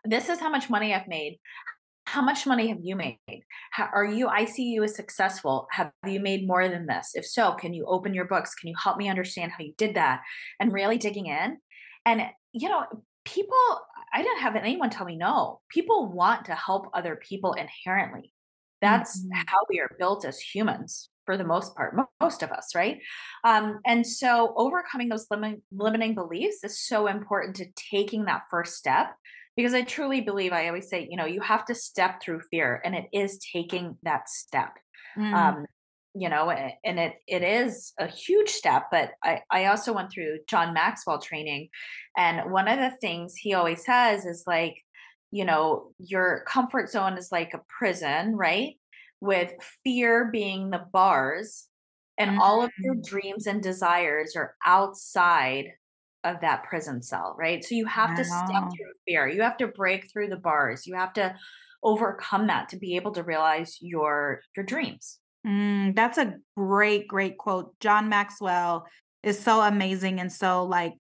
this 0.05 0.29
is 0.29 0.41
how 0.41 0.51
much 0.51 0.69
money 0.71 0.95
I've 0.95 1.09
made. 1.09 1.39
how 2.07 2.21
much 2.21 2.47
money 2.47 2.69
have 2.69 2.81
you 2.83 2.97
made? 2.97 3.19
How, 3.71 3.89
are 3.93 4.05
you, 4.05 4.29
I 4.29 4.45
see 4.45 4.65
you 4.65 4.83
as 4.83 4.95
successful. 4.95 5.67
Have 5.71 5.93
you 6.07 6.21
made 6.21 6.47
more 6.47 6.69
than 6.69 6.87
this? 6.87 7.13
If 7.15 7.25
so, 7.25 7.53
can 7.53 7.73
you 7.73 7.87
open 7.87 8.13
your 8.13 8.27
books? 8.27 8.55
Can 8.55 8.69
you 8.69 8.75
help 8.83 8.99
me 8.99 9.09
understand 9.09 9.53
how 9.53 9.65
you 9.65 9.73
did 9.79 9.95
that? 9.95 10.21
And 10.61 10.73
really 10.73 10.99
digging 10.99 11.27
in. 11.27 11.59
And, 12.05 12.23
you 12.53 12.69
know, 12.69 12.85
people, 13.25 13.57
I 14.13 14.23
didn't 14.23 14.41
have 14.41 14.57
anyone 14.57 14.91
tell 14.91 15.07
me 15.07 15.17
no. 15.17 15.61
People 15.69 16.13
want 16.13 16.47
to 16.47 16.55
help 16.55 16.89
other 16.93 17.17
people 17.17 17.53
inherently. 17.53 18.33
That's 18.81 19.21
mm-hmm. 19.21 19.43
how 19.47 19.59
we 19.71 19.79
are 19.79 19.95
built 19.99 20.25
as 20.25 20.41
humans 20.41 21.09
for 21.25 21.37
the 21.37 21.45
most 21.45 21.77
part, 21.77 21.97
most 22.21 22.43
of 22.43 22.51
us, 22.51 22.75
right? 22.75 22.99
Um, 23.45 23.79
and 23.87 24.05
so 24.05 24.53
overcoming 24.57 25.09
those 25.09 25.27
lim- 25.31 25.63
limiting 25.71 26.17
beliefs 26.17 26.65
is 26.65 26.85
so 26.85 27.07
important 27.07 27.55
to 27.57 27.67
taking 27.91 28.25
that 28.25 28.43
first 28.51 28.75
step 28.75 29.15
because 29.57 29.75
I 29.75 29.83
truly 29.83 30.21
believe, 30.21 30.53
I 30.53 30.69
always 30.69 30.89
say, 30.89 31.07
you 31.11 31.17
know, 31.17 31.27
you 31.27 31.41
have 31.41 31.65
to 31.67 31.75
step 31.75 32.23
through 32.23 32.41
fear 32.51 32.81
and 32.85 32.95
it 32.95 33.07
is 33.13 33.39
taking 33.53 33.97
that 34.03 34.29
step. 34.29 34.73
Mm. 35.17 35.35
Um, 35.35 35.67
you 36.15 36.29
know, 36.29 36.51
and 36.51 36.99
it 37.01 37.15
it 37.27 37.43
is 37.43 37.95
a 37.99 38.07
huge 38.07 38.51
step, 38.51 38.89
but 38.91 39.13
I, 39.25 39.41
I 39.51 39.67
also 39.67 39.95
went 39.95 40.13
through 40.13 40.41
John 40.47 40.75
Maxwell 40.75 41.19
training. 41.19 41.69
And 42.17 42.53
one 42.53 42.69
of 42.69 42.79
the 42.79 42.95
things 43.01 43.35
he 43.35 43.55
always 43.55 43.85
says 43.85 44.27
is 44.27 44.45
like, 44.47 44.77
you 45.31 45.47
know, 45.47 45.93
your 45.99 46.45
comfort 46.47 46.91
zone 46.91 47.17
is 47.17 47.33
like 47.33 47.55
a 47.55 47.63
prison, 47.79 48.37
right? 48.37 48.75
With 49.23 49.53
fear 49.85 50.29
being 50.31 50.69
the 50.69 50.85
bars, 50.93 51.67
and 52.19 52.33
mm-hmm. 52.33 52.41
all 52.41 52.63
of 52.63 52.71
your 52.79 52.97
mm. 52.97 53.05
dreams 53.05 53.47
and 53.47 53.63
desires 53.63 54.37
are 54.37 54.55
outside 54.67 55.69
of 56.25 56.41
that 56.41 56.65
prison 56.65 57.03
cell, 57.03 57.35
right? 57.39 57.65
So 57.65 57.75
you 57.75 57.87
have 57.87 58.15
to 58.17 58.25
step 58.25 58.65
through 58.77 58.93
fear. 59.07 59.29
You 59.29 59.43
have 59.43 59.57
to 59.59 59.69
break 59.69 60.11
through 60.11 60.29
the 60.29 60.37
bars. 60.37 60.87
You 60.87 60.95
have 60.95 61.13
to 61.15 61.35
overcome 61.83 62.47
that 62.47 62.69
to 62.69 62.77
be 62.77 62.97
able 62.97 63.13
to 63.13 63.23
realize 63.23 63.79
your 63.81 64.41
your 64.57 64.65
dreams. 64.65 65.19
Mm, 65.47 65.97
that's 65.97 66.19
a 66.19 66.35
great, 66.57 67.09
great 67.09 67.39
quote. 67.39 67.79
John 67.81 68.09
Maxwell 68.09 68.87
is 69.23 69.39
so 69.39 69.61
amazing 69.61 70.21
and 70.21 70.33
so 70.33 70.65
like 70.65 70.95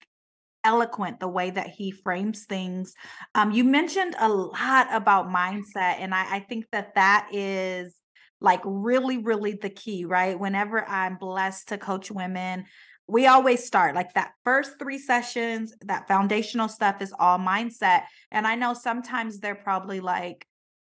eloquent 0.64 1.20
the 1.20 1.28
way 1.28 1.50
that 1.50 1.68
he 1.68 1.90
frames 1.90 2.44
things. 2.44 2.94
Um, 3.34 3.52
you 3.52 3.64
mentioned 3.64 4.14
a 4.18 4.28
lot 4.28 4.88
about 4.92 5.28
mindset, 5.28 5.96
and 5.98 6.14
I, 6.14 6.36
I 6.36 6.40
think 6.40 6.66
that 6.72 6.94
that 6.94 7.28
is 7.32 7.96
like 8.40 8.60
really, 8.64 9.18
really 9.18 9.52
the 9.54 9.70
key, 9.70 10.04
right? 10.04 10.38
Whenever 10.38 10.86
I'm 10.88 11.16
blessed 11.16 11.68
to 11.68 11.78
coach 11.78 12.10
women, 12.10 12.64
we 13.08 13.26
always 13.26 13.64
start 13.64 13.94
like 13.94 14.14
that 14.14 14.32
first 14.44 14.78
three 14.78 14.98
sessions, 14.98 15.74
that 15.82 16.08
foundational 16.08 16.68
stuff 16.68 17.02
is 17.02 17.12
all 17.18 17.38
mindset. 17.38 18.04
And 18.30 18.46
I 18.46 18.54
know 18.54 18.74
sometimes 18.74 19.38
they're 19.38 19.54
probably 19.54 20.00
like, 20.00 20.46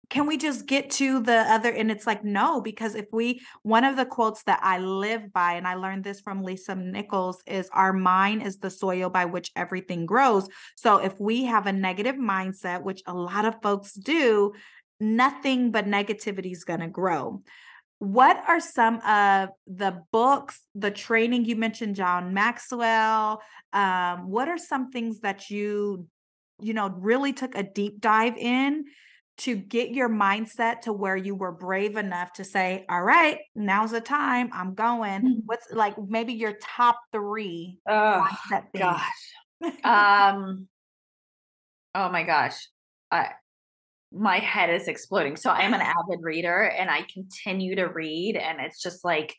can 0.10 0.28
we 0.28 0.38
just 0.38 0.66
get 0.66 0.90
to 0.92 1.20
the 1.20 1.40
other 1.52 1.72
and 1.72 1.90
it's 1.90 2.06
like 2.06 2.24
no 2.24 2.62
because 2.62 2.96
if 2.96 3.08
we 3.12 3.42
one 3.64 3.84
of 3.84 3.96
the 3.96 4.06
quotes 4.06 4.44
that 4.44 4.60
i 4.62 4.78
live 4.78 5.32
by 5.34 5.54
and 5.54 5.68
i 5.68 5.74
learned 5.74 6.04
this 6.04 6.22
from 6.22 6.44
lisa 6.44 6.76
nichols 6.76 7.42
is 7.48 7.70
our 7.74 7.94
mind 7.94 8.44
is 8.44 8.58
the 8.58 8.70
soil 8.70 9.10
by 9.10 9.26
which 9.26 9.52
everything 9.56 10.06
grows 10.06 10.48
so 10.76 10.98
if 10.98 11.20
we 11.20 11.44
have 11.46 11.66
a 11.66 11.74
negative 11.74 12.16
mindset 12.16 12.84
which 12.84 13.02
a 13.08 13.14
lot 13.14 13.46
of 13.46 13.56
folks 13.62 13.94
do 13.94 14.54
nothing 15.00 15.72
but 15.72 15.86
negativity 15.86 16.52
is 16.52 16.64
going 16.64 16.80
to 16.80 16.88
grow 16.88 17.42
what 18.06 18.38
are 18.48 18.60
some 18.60 18.96
of 19.02 19.50
the 19.68 20.02
books 20.12 20.62
the 20.76 20.92
training 20.92 21.46
you 21.46 21.56
mentioned 21.56 21.96
john 21.96 22.34
maxwell 22.34 23.42
um, 23.74 24.30
what 24.30 24.48
are 24.48 24.58
some 24.58 24.92
things 24.92 25.22
that 25.22 25.50
you 25.50 26.06
you 26.62 26.74
know 26.74 26.90
really 26.98 27.34
took 27.34 27.56
a 27.56 27.64
deep 27.64 28.00
dive 28.00 28.38
in 28.38 28.86
to 29.38 29.56
get 29.56 29.90
your 29.90 30.08
mindset 30.08 30.82
to 30.82 30.94
where 30.94 31.18
you 31.18 31.36
were 31.36 31.52
brave 31.52 31.98
enough 31.98 32.32
to 32.34 32.44
say 32.44 32.86
all 32.90 33.02
right 33.02 33.40
now's 33.56 33.92
the 33.92 34.02
time 34.02 34.50
i'm 34.54 34.74
going. 34.74 35.22
Mm-hmm. 35.22 35.40
what's 35.46 35.72
like 35.72 35.96
maybe 36.08 36.34
your 36.34 36.54
top 36.62 37.00
three 37.12 37.80
oh 37.88 38.28
gosh. 38.78 39.02
Um 39.84 40.68
oh 41.96 42.10
my 42.10 42.24
gosh. 42.24 42.68
I 43.10 43.32
my 44.16 44.40
head 44.40 44.70
is 44.70 44.88
exploding. 44.88 45.36
So 45.36 45.50
I'm 45.50 45.74
an 45.74 45.82
avid 45.82 46.20
reader 46.22 46.64
and 46.64 46.90
I 46.90 47.06
continue 47.14 47.76
to 47.76 47.86
read 47.86 48.38
and 48.38 48.60
it's 48.62 48.82
just 48.82 49.04
like 49.04 49.36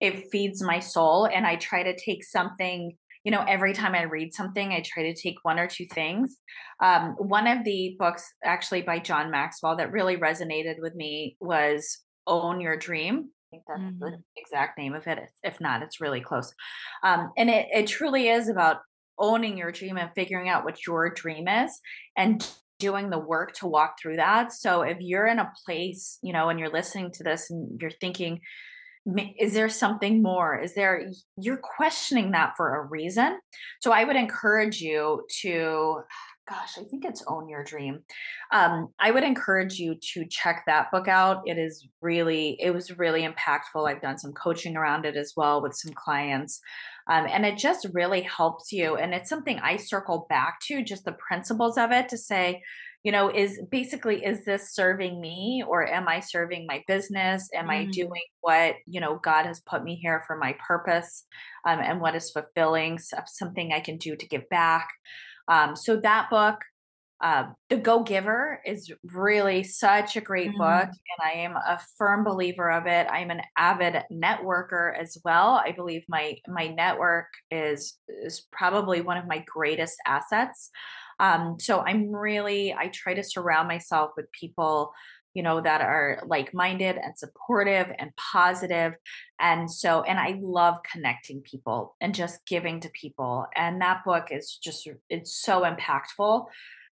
it 0.00 0.30
feeds 0.30 0.62
my 0.62 0.80
soul 0.80 1.26
and 1.26 1.46
I 1.46 1.56
try 1.56 1.82
to 1.82 1.96
take 1.96 2.24
something 2.24 2.96
you 3.24 3.32
know 3.32 3.44
every 3.48 3.74
time 3.74 3.94
i 3.94 4.02
read 4.02 4.32
something 4.32 4.72
i 4.72 4.80
try 4.80 5.02
to 5.02 5.14
take 5.14 5.34
one 5.42 5.58
or 5.58 5.66
two 5.66 5.86
things 5.92 6.36
um, 6.80 7.14
one 7.18 7.46
of 7.46 7.64
the 7.64 7.96
books 7.98 8.24
actually 8.44 8.80
by 8.80 8.98
john 8.98 9.30
maxwell 9.30 9.76
that 9.76 9.92
really 9.92 10.16
resonated 10.16 10.76
with 10.78 10.94
me 10.94 11.36
was 11.40 11.98
own 12.26 12.60
your 12.60 12.76
dream 12.76 13.28
i 13.28 13.46
think 13.50 13.64
that's 13.66 13.80
mm-hmm. 13.80 13.98
the 13.98 14.18
exact 14.36 14.78
name 14.78 14.94
of 14.94 15.06
it 15.06 15.18
if 15.42 15.60
not 15.60 15.82
it's 15.82 16.00
really 16.00 16.20
close 16.20 16.54
um, 17.02 17.30
and 17.36 17.50
it, 17.50 17.66
it 17.72 17.86
truly 17.86 18.28
is 18.28 18.48
about 18.48 18.78
owning 19.18 19.58
your 19.58 19.72
dream 19.72 19.98
and 19.98 20.10
figuring 20.14 20.48
out 20.48 20.64
what 20.64 20.86
your 20.86 21.10
dream 21.10 21.48
is 21.48 21.80
and 22.16 22.48
doing 22.78 23.10
the 23.10 23.18
work 23.18 23.54
to 23.54 23.66
walk 23.66 23.96
through 24.00 24.16
that. 24.16 24.52
So 24.52 24.82
if 24.82 24.98
you're 25.00 25.26
in 25.26 25.38
a 25.38 25.52
place, 25.64 26.18
you 26.22 26.32
know, 26.32 26.48
and 26.48 26.58
you're 26.58 26.72
listening 26.72 27.10
to 27.12 27.24
this 27.24 27.50
and 27.50 27.80
you're 27.80 27.90
thinking, 27.90 28.40
is 29.38 29.54
there 29.54 29.68
something 29.68 30.22
more? 30.22 30.58
Is 30.60 30.74
there, 30.74 31.10
you're 31.36 31.60
questioning 31.62 32.32
that 32.32 32.54
for 32.56 32.76
a 32.76 32.86
reason. 32.86 33.38
So 33.80 33.90
I 33.90 34.04
would 34.04 34.16
encourage 34.16 34.80
you 34.80 35.24
to, 35.40 36.02
gosh, 36.48 36.78
I 36.78 36.84
think 36.84 37.04
it's 37.04 37.22
Own 37.26 37.48
Your 37.48 37.62
Dream. 37.62 38.00
Um, 38.52 38.88
I 38.98 39.10
would 39.10 39.22
encourage 39.22 39.78
you 39.78 39.96
to 40.14 40.24
check 40.28 40.64
that 40.66 40.90
book 40.90 41.06
out. 41.06 41.42
It 41.44 41.58
is 41.58 41.86
really, 42.00 42.56
it 42.60 42.72
was 42.72 42.98
really 42.98 43.26
impactful. 43.26 43.88
I've 43.88 44.00
done 44.00 44.18
some 44.18 44.32
coaching 44.32 44.76
around 44.76 45.04
it 45.04 45.16
as 45.16 45.34
well 45.36 45.62
with 45.62 45.74
some 45.74 45.92
clients. 45.92 46.60
Um, 47.10 47.26
and 47.30 47.44
it 47.44 47.58
just 47.58 47.86
really 47.92 48.22
helps 48.22 48.72
you. 48.72 48.96
And 48.96 49.14
it's 49.14 49.28
something 49.28 49.58
I 49.58 49.76
circle 49.76 50.26
back 50.28 50.60
to, 50.68 50.82
just 50.82 51.04
the 51.04 51.16
principles 51.28 51.76
of 51.76 51.92
it 51.92 52.08
to 52.10 52.16
say, 52.16 52.62
you 53.04 53.12
know, 53.12 53.30
is 53.30 53.60
basically, 53.70 54.24
is 54.24 54.44
this 54.44 54.74
serving 54.74 55.20
me 55.20 55.62
or 55.66 55.86
am 55.86 56.08
I 56.08 56.20
serving 56.20 56.66
my 56.66 56.82
business? 56.88 57.48
Am 57.54 57.66
mm. 57.66 57.70
I 57.70 57.84
doing 57.84 58.22
what, 58.40 58.74
you 58.86 59.00
know, 59.00 59.20
God 59.22 59.46
has 59.46 59.60
put 59.60 59.84
me 59.84 59.94
here 59.94 60.24
for 60.26 60.36
my 60.36 60.56
purpose 60.66 61.24
um, 61.66 61.78
and 61.78 62.00
what 62.00 62.16
is 62.16 62.30
fulfilling, 62.30 62.98
something 62.98 63.72
I 63.72 63.80
can 63.80 63.98
do 63.98 64.16
to 64.16 64.26
give 64.26 64.48
back? 64.48 64.88
Um, 65.48 65.74
so 65.74 65.96
that 65.96 66.30
book, 66.30 66.56
uh, 67.20 67.46
the 67.68 67.76
Go 67.76 68.04
Giver 68.04 68.60
is 68.64 68.92
really 69.02 69.64
such 69.64 70.16
a 70.16 70.20
great 70.20 70.50
mm-hmm. 70.50 70.58
book, 70.58 70.88
and 70.88 71.24
I 71.24 71.32
am 71.38 71.56
a 71.56 71.80
firm 71.96 72.22
believer 72.22 72.70
of 72.70 72.86
it. 72.86 73.08
I'm 73.10 73.30
an 73.30 73.40
avid 73.56 74.04
networker 74.12 74.96
as 74.96 75.18
well. 75.24 75.60
I 75.64 75.72
believe 75.72 76.04
my 76.08 76.36
my 76.46 76.68
network 76.68 77.26
is 77.50 77.98
is 78.08 78.46
probably 78.52 79.00
one 79.00 79.16
of 79.16 79.26
my 79.26 79.44
greatest 79.46 79.96
assets. 80.06 80.70
Um, 81.18 81.56
so 81.58 81.80
I'm 81.80 82.14
really 82.14 82.72
I 82.72 82.88
try 82.88 83.14
to 83.14 83.24
surround 83.24 83.66
myself 83.66 84.12
with 84.16 84.30
people 84.30 84.92
you 85.38 85.42
know 85.42 85.60
that 85.60 85.80
are 85.80 86.22
like 86.26 86.52
minded 86.52 86.96
and 86.96 87.16
supportive 87.16 87.86
and 87.98 88.10
positive 88.16 88.92
and 89.40 89.70
so 89.70 90.02
and 90.02 90.18
i 90.18 90.38
love 90.42 90.74
connecting 90.92 91.40
people 91.42 91.94
and 92.00 92.14
just 92.14 92.44
giving 92.46 92.80
to 92.80 92.90
people 92.90 93.46
and 93.54 93.80
that 93.80 94.04
book 94.04 94.28
is 94.30 94.58
just 94.62 94.88
it's 95.08 95.40
so 95.40 95.62
impactful 95.62 96.46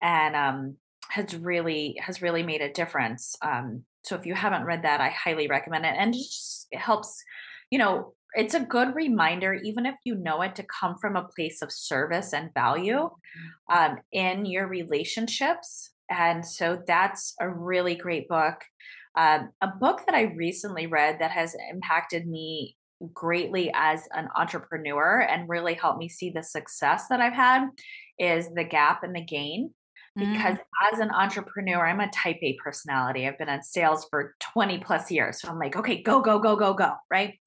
and 0.02 0.36
um, 0.36 0.76
has 1.08 1.36
really 1.36 1.96
has 2.00 2.22
really 2.22 2.42
made 2.42 2.60
a 2.60 2.72
difference. 2.72 3.36
Um, 3.42 3.84
so 4.04 4.14
if 4.14 4.26
you 4.26 4.34
haven't 4.34 4.64
read 4.64 4.82
that, 4.82 5.00
I 5.00 5.08
highly 5.08 5.48
recommend 5.48 5.84
it, 5.84 5.94
and 5.96 6.14
it 6.14 6.18
just 6.18 6.66
it 6.70 6.78
helps. 6.78 7.22
You 7.70 7.78
know, 7.78 8.14
it's 8.34 8.54
a 8.54 8.60
good 8.60 8.94
reminder, 8.94 9.54
even 9.54 9.86
if 9.86 9.96
you 10.04 10.14
know 10.14 10.42
it, 10.42 10.54
to 10.56 10.64
come 10.80 10.96
from 10.98 11.16
a 11.16 11.28
place 11.36 11.60
of 11.62 11.72
service 11.72 12.32
and 12.32 12.52
value 12.54 13.10
mm-hmm. 13.10 13.76
um, 13.76 13.98
in 14.12 14.46
your 14.46 14.66
relationships. 14.66 15.90
And 16.10 16.44
so 16.44 16.82
that's 16.86 17.34
a 17.40 17.48
really 17.48 17.94
great 17.94 18.28
book. 18.28 18.56
Um, 19.16 19.50
a 19.60 19.68
book 19.68 20.02
that 20.06 20.14
I 20.14 20.34
recently 20.36 20.86
read 20.86 21.18
that 21.20 21.32
has 21.32 21.56
impacted 21.70 22.26
me 22.26 22.76
greatly 23.12 23.70
as 23.74 24.08
an 24.12 24.28
entrepreneur 24.36 25.20
and 25.20 25.48
really 25.48 25.74
helped 25.74 25.98
me 25.98 26.08
see 26.08 26.30
the 26.30 26.42
success 26.42 27.06
that 27.08 27.20
I've 27.20 27.32
had 27.32 27.68
is 28.18 28.48
The 28.54 28.64
Gap 28.64 29.02
and 29.02 29.14
the 29.14 29.24
Gain 29.24 29.72
because 30.18 30.56
mm. 30.56 30.92
as 30.92 30.98
an 30.98 31.10
entrepreneur, 31.10 31.86
I'm 31.86 32.00
a 32.00 32.10
type 32.10 32.38
A 32.42 32.56
personality. 32.62 33.26
I've 33.26 33.38
been 33.38 33.48
in 33.48 33.62
sales 33.62 34.06
for 34.10 34.34
20 34.52 34.78
plus 34.78 35.10
years. 35.10 35.40
So 35.40 35.48
I'm 35.48 35.58
like, 35.58 35.76
okay, 35.76 36.02
go, 36.02 36.20
go, 36.20 36.38
go, 36.40 36.56
go, 36.56 36.74
go. 36.74 36.92
Right. 37.10 37.38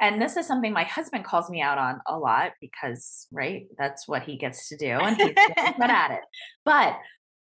And 0.00 0.20
this 0.20 0.36
is 0.36 0.46
something 0.46 0.72
my 0.72 0.84
husband 0.84 1.24
calls 1.24 1.50
me 1.50 1.60
out 1.60 1.78
on 1.78 2.00
a 2.06 2.16
lot 2.16 2.52
because, 2.60 3.26
right, 3.32 3.66
that's 3.78 4.08
what 4.08 4.22
he 4.22 4.36
gets 4.36 4.68
to 4.68 4.76
do 4.76 4.86
and 4.86 5.16
he's 5.16 5.34
good 5.34 5.90
at 5.90 6.12
it. 6.12 6.20
But 6.64 6.96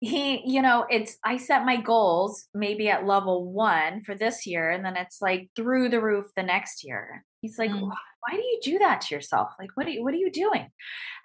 he, 0.05 0.43
you 0.45 0.63
know, 0.63 0.87
it's, 0.91 1.17
I 1.25 1.37
set 1.37 1.65
my 1.65 1.81
goals 1.81 2.49
maybe 2.55 2.89
at 2.89 3.07
level 3.07 3.53
one 3.53 4.03
for 4.03 4.15
this 4.15 4.47
year, 4.47 4.71
and 4.71 4.85
then 4.85 4.97
it's 4.97 5.21
like 5.21 5.51
through 5.57 5.89
the 5.89 6.01
roof 6.01 6.27
the 6.37 6.43
next 6.43 6.85
year. 6.85 7.25
He's 7.41 7.59
like, 7.59 7.71
mm 7.71 7.91
why 8.27 8.39
do 8.39 8.43
you 8.43 8.59
do 8.63 8.79
that 8.79 9.03
to 9.03 9.15
yourself? 9.15 9.51
Like, 9.59 9.69
what 9.75 9.87
are 9.87 9.91
you, 9.91 10.03
what 10.03 10.15
are 10.15 10.17
you 10.17 10.31
doing? 10.33 10.69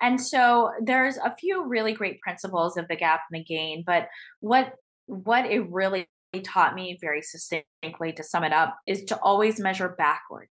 And 0.01 0.19
so 0.19 0.71
there's 0.83 1.15
a 1.15 1.33
few 1.33 1.65
really 1.65 1.93
great 1.93 2.19
principles 2.19 2.75
of 2.75 2.89
the 2.89 2.97
gap 2.97 3.21
and 3.31 3.39
the 3.39 3.45
gain, 3.45 3.85
but 3.87 4.09
what, 4.41 4.73
what 5.05 5.45
it 5.45 5.61
really 5.71 6.09
taught 6.43 6.75
me 6.75 6.97
very 6.99 7.21
succinctly 7.21 8.11
to 8.17 8.21
sum 8.21 8.43
it 8.43 8.51
up 8.51 8.75
is 8.85 9.05
to 9.05 9.19
always 9.21 9.61
measure 9.61 9.95
backward 9.97 10.49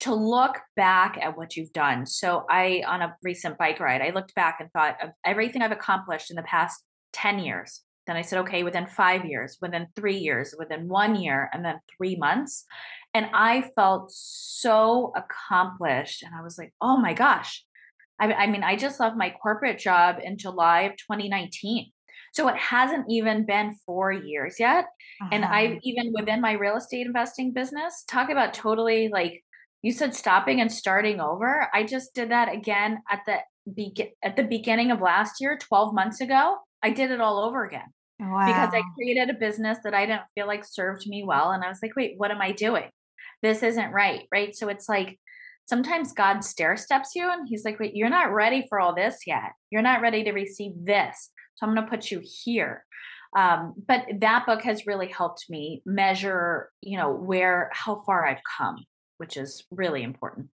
to 0.00 0.14
look 0.14 0.58
back 0.76 1.18
at 1.20 1.36
what 1.36 1.56
you've 1.56 1.72
done. 1.72 2.06
So 2.06 2.44
I 2.48 2.84
on 2.86 3.02
a 3.02 3.16
recent 3.22 3.58
bike 3.58 3.80
ride, 3.80 4.02
I 4.02 4.10
looked 4.10 4.34
back 4.34 4.58
and 4.60 4.70
thought 4.72 4.96
of 5.02 5.10
everything 5.24 5.62
I've 5.62 5.72
accomplished 5.72 6.30
in 6.30 6.36
the 6.36 6.42
past 6.42 6.82
10 7.18 7.40
years. 7.40 7.82
Then 8.06 8.16
I 8.16 8.22
said, 8.22 8.38
okay, 8.40 8.62
within 8.62 8.86
5 8.86 9.26
years, 9.26 9.58
within 9.60 9.88
3 9.94 10.16
years, 10.16 10.54
within 10.58 10.88
1 10.88 11.16
year, 11.16 11.50
and 11.52 11.64
then 11.64 11.80
3 11.96 12.16
months. 12.16 12.64
And 13.12 13.26
I 13.34 13.70
felt 13.74 14.10
so 14.12 15.12
accomplished 15.16 16.22
and 16.22 16.34
I 16.34 16.42
was 16.42 16.58
like, 16.58 16.72
"Oh 16.80 16.96
my 16.98 17.14
gosh. 17.14 17.64
I, 18.20 18.32
I 18.32 18.46
mean, 18.46 18.62
I 18.62 18.76
just 18.76 19.00
left 19.00 19.16
my 19.16 19.30
corporate 19.30 19.78
job 19.78 20.16
in 20.22 20.36
July 20.36 20.82
of 20.82 20.96
2019. 20.96 21.90
So 22.32 22.48
it 22.48 22.56
hasn't 22.56 23.06
even 23.08 23.46
been 23.46 23.76
four 23.86 24.12
years 24.12 24.56
yet. 24.58 24.84
Uh-huh. 25.20 25.30
And 25.32 25.44
I've 25.44 25.78
even 25.82 26.12
within 26.16 26.40
my 26.40 26.52
real 26.52 26.76
estate 26.76 27.06
investing 27.06 27.52
business, 27.52 28.04
talk 28.06 28.30
about 28.30 28.54
totally 28.54 29.08
like 29.08 29.42
you 29.82 29.92
said 29.92 30.14
stopping 30.14 30.60
and 30.60 30.70
starting 30.70 31.20
over. 31.20 31.68
I 31.72 31.84
just 31.84 32.14
did 32.14 32.30
that 32.30 32.52
again 32.52 32.98
at 33.10 33.20
the 33.26 33.38
be- 33.72 34.14
at 34.22 34.36
the 34.36 34.42
beginning 34.42 34.90
of 34.90 35.00
last 35.00 35.40
year, 35.40 35.56
12 35.56 35.94
months 35.94 36.20
ago. 36.20 36.58
I 36.82 36.90
did 36.90 37.10
it 37.10 37.20
all 37.20 37.38
over 37.38 37.64
again. 37.64 37.92
Wow. 38.20 38.46
Because 38.46 38.74
I 38.74 38.82
created 38.94 39.30
a 39.30 39.38
business 39.38 39.78
that 39.84 39.94
I 39.94 40.06
didn't 40.06 40.22
feel 40.34 40.46
like 40.46 40.64
served 40.64 41.06
me 41.06 41.22
well. 41.24 41.52
And 41.52 41.62
I 41.64 41.68
was 41.68 41.78
like, 41.82 41.94
wait, 41.94 42.14
what 42.16 42.30
am 42.30 42.40
I 42.40 42.52
doing? 42.52 42.90
This 43.42 43.62
isn't 43.62 43.92
right. 43.92 44.26
Right. 44.32 44.56
So 44.56 44.68
it's 44.68 44.88
like 44.88 45.18
sometimes 45.66 46.12
God 46.12 46.42
stair 46.42 46.76
steps 46.76 47.14
you 47.14 47.30
and 47.30 47.48
he's 47.48 47.64
like, 47.64 47.78
wait, 47.78 47.94
you're 47.94 48.08
not 48.08 48.32
ready 48.32 48.66
for 48.68 48.80
all 48.80 48.94
this 48.94 49.18
yet. 49.26 49.52
You're 49.70 49.82
not 49.82 50.00
ready 50.00 50.24
to 50.24 50.32
receive 50.32 50.72
this. 50.82 51.30
So 51.54 51.66
I'm 51.66 51.74
going 51.74 51.84
to 51.84 51.90
put 51.90 52.10
you 52.10 52.22
here. 52.22 52.84
Um, 53.36 53.74
but 53.86 54.06
that 54.20 54.46
book 54.46 54.62
has 54.62 54.86
really 54.86 55.08
helped 55.08 55.44
me 55.50 55.82
measure, 55.84 56.70
you 56.80 56.96
know, 56.96 57.12
where, 57.12 57.70
how 57.72 58.02
far 58.06 58.26
I've 58.26 58.40
come, 58.56 58.84
which 59.18 59.36
is 59.36 59.64
really 59.70 60.02
important. 60.02 60.48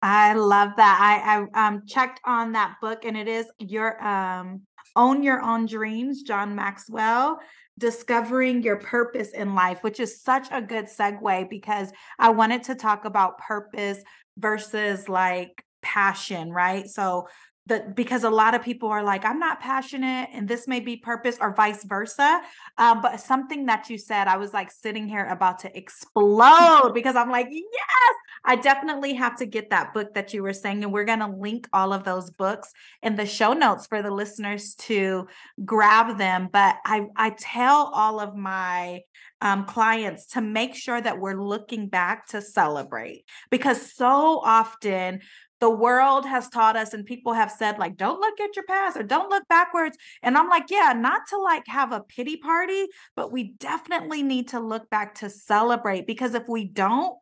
I 0.00 0.34
love 0.34 0.70
that. 0.76 0.98
I, 1.00 1.44
I 1.56 1.68
um, 1.68 1.82
checked 1.86 2.20
on 2.24 2.52
that 2.52 2.76
book 2.80 3.04
and 3.04 3.16
it 3.16 3.28
is 3.28 3.46
your 3.58 4.02
um, 4.04 4.62
Own 4.96 5.22
Your 5.22 5.42
Own 5.42 5.66
Dreams, 5.66 6.22
John 6.22 6.54
Maxwell 6.54 7.40
discovering 7.78 8.62
your 8.62 8.76
purpose 8.76 9.30
in 9.30 9.54
life, 9.54 9.82
which 9.82 9.98
is 9.98 10.20
such 10.22 10.46
a 10.50 10.62
good 10.62 10.86
segue 10.86 11.50
because 11.50 11.90
I 12.18 12.30
wanted 12.30 12.62
to 12.64 12.74
talk 12.74 13.04
about 13.04 13.38
purpose 13.38 14.02
versus 14.38 15.08
like 15.08 15.64
passion, 15.82 16.52
right? 16.52 16.88
So 16.88 17.28
the 17.66 17.84
because 17.94 18.24
a 18.24 18.30
lot 18.30 18.54
of 18.54 18.62
people 18.62 18.88
are 18.88 19.02
like 19.02 19.24
i'm 19.24 19.38
not 19.38 19.60
passionate 19.60 20.28
and 20.32 20.46
this 20.46 20.68
may 20.68 20.80
be 20.80 20.96
purpose 20.96 21.36
or 21.40 21.54
vice 21.54 21.84
versa 21.84 22.40
um, 22.78 23.00
but 23.00 23.20
something 23.20 23.66
that 23.66 23.88
you 23.88 23.96
said 23.96 24.28
i 24.28 24.36
was 24.36 24.52
like 24.52 24.70
sitting 24.70 25.08
here 25.08 25.26
about 25.26 25.58
to 25.58 25.76
explode 25.76 26.90
because 26.94 27.16
i'm 27.16 27.30
like 27.30 27.48
yes! 27.50 28.14
I 28.46 28.56
definitely 28.56 29.14
have 29.14 29.36
to 29.38 29.46
get 29.46 29.70
that 29.70 29.94
book 29.94 30.12
that 30.14 30.34
you 30.34 30.42
were 30.42 30.52
saying 30.52 30.84
and 30.84 30.92
we're 30.92 31.04
going 31.04 31.20
to 31.20 31.28
link 31.28 31.66
all 31.72 31.94
of 31.94 32.04
those 32.04 32.30
books 32.30 32.72
in 33.02 33.16
the 33.16 33.24
show 33.24 33.54
notes 33.54 33.86
for 33.86 34.02
the 34.02 34.10
listeners 34.10 34.74
to 34.74 35.26
grab 35.64 36.18
them 36.18 36.48
but 36.52 36.76
i 36.84 37.06
i 37.16 37.30
tell 37.30 37.90
all 37.94 38.20
of 38.20 38.36
my 38.36 39.00
um, 39.40 39.66
clients 39.66 40.26
to 40.28 40.40
make 40.40 40.74
sure 40.74 41.00
that 41.00 41.18
we're 41.18 41.40
looking 41.40 41.88
back 41.88 42.26
to 42.28 42.40
celebrate 42.40 43.24
because 43.50 43.92
so 43.92 44.40
often 44.42 45.20
the 45.60 45.70
world 45.70 46.26
has 46.26 46.48
taught 46.48 46.76
us 46.76 46.92
and 46.94 47.06
people 47.06 47.32
have 47.32 47.50
said 47.50 47.78
like 47.78 47.96
don't 47.96 48.20
look 48.20 48.40
at 48.40 48.56
your 48.56 48.64
past 48.66 48.96
or 48.96 49.02
don't 49.02 49.30
look 49.30 49.46
backwards 49.48 49.96
and 50.22 50.36
i'm 50.36 50.48
like 50.48 50.70
yeah 50.70 50.92
not 50.94 51.22
to 51.28 51.38
like 51.38 51.66
have 51.66 51.92
a 51.92 52.00
pity 52.00 52.36
party 52.36 52.86
but 53.16 53.32
we 53.32 53.54
definitely 53.58 54.22
need 54.22 54.48
to 54.48 54.60
look 54.60 54.88
back 54.90 55.14
to 55.14 55.30
celebrate 55.30 56.06
because 56.06 56.34
if 56.34 56.48
we 56.48 56.64
don't 56.64 57.16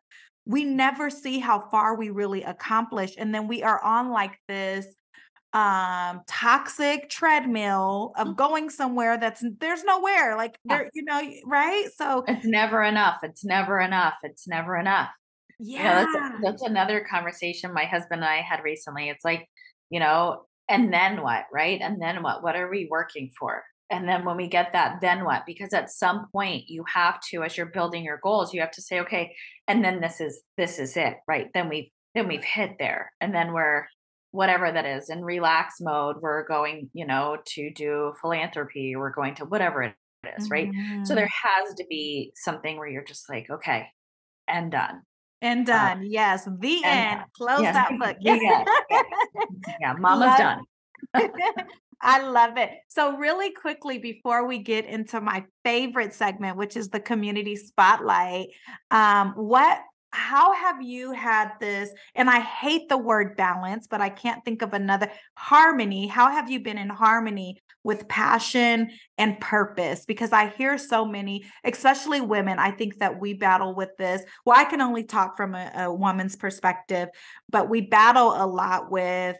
we 0.45 0.63
never 0.63 1.09
see 1.09 1.39
how 1.39 1.59
far 1.69 1.95
we 1.95 2.09
really 2.09 2.43
accomplished 2.43 3.15
and 3.17 3.33
then 3.33 3.47
we 3.47 3.63
are 3.63 3.81
on 3.83 4.11
like 4.11 4.37
this 4.47 4.85
um 5.53 6.21
toxic 6.27 7.09
treadmill 7.09 8.11
of 8.17 8.27
mm. 8.29 8.35
going 8.35 8.71
somewhere 8.71 9.17
that's 9.17 9.43
there's 9.59 9.83
nowhere 9.83 10.35
like 10.35 10.57
there 10.65 10.89
you 10.95 11.03
know 11.03 11.21
right? 11.45 11.87
So 11.95 12.23
it's 12.27 12.45
never 12.45 12.81
enough 12.81 13.19
it's 13.21 13.45
never 13.45 13.79
enough 13.79 14.15
it's 14.23 14.47
never 14.47 14.75
enough 14.75 15.09
yeah. 15.59 16.01
You 16.01 16.05
know, 16.05 16.13
that's, 16.13 16.43
that's 16.43 16.61
another 16.63 17.05
conversation 17.09 17.73
my 17.73 17.85
husband 17.85 18.21
and 18.21 18.25
I 18.25 18.41
had 18.41 18.63
recently. 18.63 19.09
It's 19.09 19.25
like, 19.25 19.47
you 19.89 19.99
know, 19.99 20.43
and 20.69 20.93
then 20.93 21.21
what, 21.21 21.43
right? 21.51 21.79
And 21.81 22.01
then 22.01 22.23
what? 22.23 22.43
What 22.43 22.55
are 22.55 22.69
we 22.69 22.87
working 22.89 23.29
for? 23.37 23.63
And 23.89 24.07
then 24.07 24.25
when 24.25 24.37
we 24.37 24.47
get 24.47 24.71
that, 24.71 25.01
then 25.01 25.23
what? 25.23 25.43
Because 25.45 25.73
at 25.73 25.91
some 25.91 26.27
point 26.31 26.63
you 26.67 26.83
have 26.91 27.19
to, 27.29 27.43
as 27.43 27.57
you're 27.57 27.67
building 27.67 28.03
your 28.03 28.19
goals, 28.23 28.53
you 28.53 28.61
have 28.61 28.71
to 28.71 28.81
say, 28.81 29.01
okay, 29.01 29.35
and 29.67 29.83
then 29.83 30.01
this 30.01 30.19
is 30.19 30.41
this 30.57 30.79
is 30.79 30.97
it, 30.97 31.17
right? 31.27 31.47
Then 31.53 31.69
we've 31.69 31.89
then 32.15 32.27
we've 32.27 32.43
hit 32.43 32.71
there. 32.79 33.11
And 33.21 33.35
then 33.35 33.53
we're 33.53 33.85
whatever 34.31 34.71
that 34.71 34.85
is 34.85 35.09
in 35.09 35.23
relax 35.23 35.75
mode. 35.79 36.15
We're 36.21 36.47
going, 36.47 36.89
you 36.93 37.05
know, 37.05 37.37
to 37.53 37.71
do 37.71 38.13
philanthropy, 38.19 38.95
we're 38.95 39.13
going 39.13 39.35
to 39.35 39.45
whatever 39.45 39.83
it 39.83 39.95
is, 40.39 40.49
right? 40.49 40.71
Mm-hmm. 40.71 41.03
So 41.03 41.13
there 41.13 41.29
has 41.29 41.75
to 41.75 41.85
be 41.87 42.31
something 42.35 42.77
where 42.77 42.87
you're 42.87 43.03
just 43.03 43.29
like, 43.29 43.47
okay, 43.49 43.87
and 44.47 44.71
done 44.71 45.01
and 45.43 45.69
uh, 45.69 45.73
done. 45.73 45.97
Uh, 45.99 46.03
yes, 46.05 46.45
the 46.59 46.81
end. 46.83 47.19
Done. 47.19 47.27
Close 47.37 47.61
yes. 47.61 47.75
that 47.75 47.91
book. 47.99 48.17
Yeah, 48.19 48.63
yeah. 49.79 49.93
mama's 49.93 50.27
love 50.27 50.37
done. 50.37 50.65
I 52.01 52.21
love 52.21 52.57
it. 52.57 52.71
So, 52.89 53.15
really 53.17 53.51
quickly, 53.51 53.97
before 53.97 54.45
we 54.45 54.59
get 54.59 54.85
into 54.85 55.21
my 55.21 55.45
favorite 55.63 56.13
segment, 56.13 56.57
which 56.57 56.75
is 56.75 56.89
the 56.89 56.99
community 56.99 57.55
spotlight, 57.55 58.47
um, 58.91 59.33
what 59.35 59.79
how 60.13 60.53
have 60.53 60.79
you 60.79 61.11
had 61.11 61.49
this 61.59 61.89
and 62.13 62.29
i 62.29 62.39
hate 62.39 62.87
the 62.87 62.97
word 62.97 63.35
balance 63.35 63.87
but 63.89 63.99
i 63.99 64.09
can't 64.09 64.45
think 64.45 64.61
of 64.61 64.73
another 64.73 65.11
harmony 65.35 66.05
how 66.05 66.29
have 66.29 66.51
you 66.51 66.59
been 66.59 66.77
in 66.77 66.87
harmony 66.87 67.59
with 67.83 68.07
passion 68.07 68.89
and 69.17 69.39
purpose 69.39 70.05
because 70.05 70.31
i 70.31 70.47
hear 70.49 70.77
so 70.77 71.05
many 71.05 71.43
especially 71.63 72.21
women 72.21 72.59
i 72.59 72.71
think 72.71 72.97
that 72.99 73.19
we 73.19 73.33
battle 73.33 73.75
with 73.75 73.89
this 73.97 74.23
well 74.45 74.59
i 74.59 74.63
can 74.63 74.81
only 74.81 75.03
talk 75.03 75.37
from 75.37 75.55
a, 75.55 75.71
a 75.75 75.93
woman's 75.93 76.35
perspective 76.35 77.09
but 77.49 77.69
we 77.69 77.81
battle 77.81 78.33
a 78.35 78.45
lot 78.45 78.91
with 78.91 79.37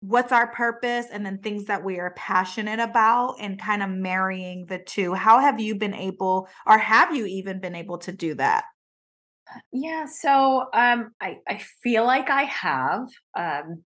what's 0.00 0.32
our 0.32 0.48
purpose 0.48 1.06
and 1.10 1.24
then 1.24 1.38
things 1.38 1.64
that 1.64 1.82
we 1.82 1.98
are 1.98 2.12
passionate 2.16 2.78
about 2.78 3.36
and 3.40 3.58
kind 3.58 3.82
of 3.82 3.88
marrying 3.88 4.66
the 4.66 4.78
two 4.78 5.14
how 5.14 5.38
have 5.38 5.60
you 5.60 5.74
been 5.74 5.94
able 5.94 6.48
or 6.66 6.76
have 6.76 7.14
you 7.14 7.24
even 7.24 7.60
been 7.60 7.74
able 7.74 7.98
to 7.98 8.12
do 8.12 8.34
that 8.34 8.64
yeah, 9.72 10.06
so 10.06 10.66
um, 10.72 11.12
I 11.20 11.38
I 11.48 11.60
feel 11.82 12.04
like 12.04 12.30
I 12.30 12.42
have. 12.44 13.08
Um, 13.36 13.84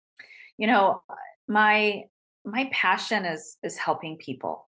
you 0.58 0.67
know, 0.67 1.02
my 1.48 2.04
my 2.47 2.69
passion 2.71 3.25
is 3.25 3.57
is 3.62 3.77
helping 3.77 4.17
people, 4.17 4.67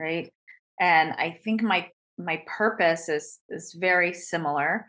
right? 0.00 0.32
And 0.80 1.12
I 1.12 1.38
think 1.44 1.62
my 1.62 1.88
my 2.16 2.42
purpose 2.46 3.08
is 3.08 3.40
is 3.50 3.76
very 3.78 4.14
similar. 4.14 4.88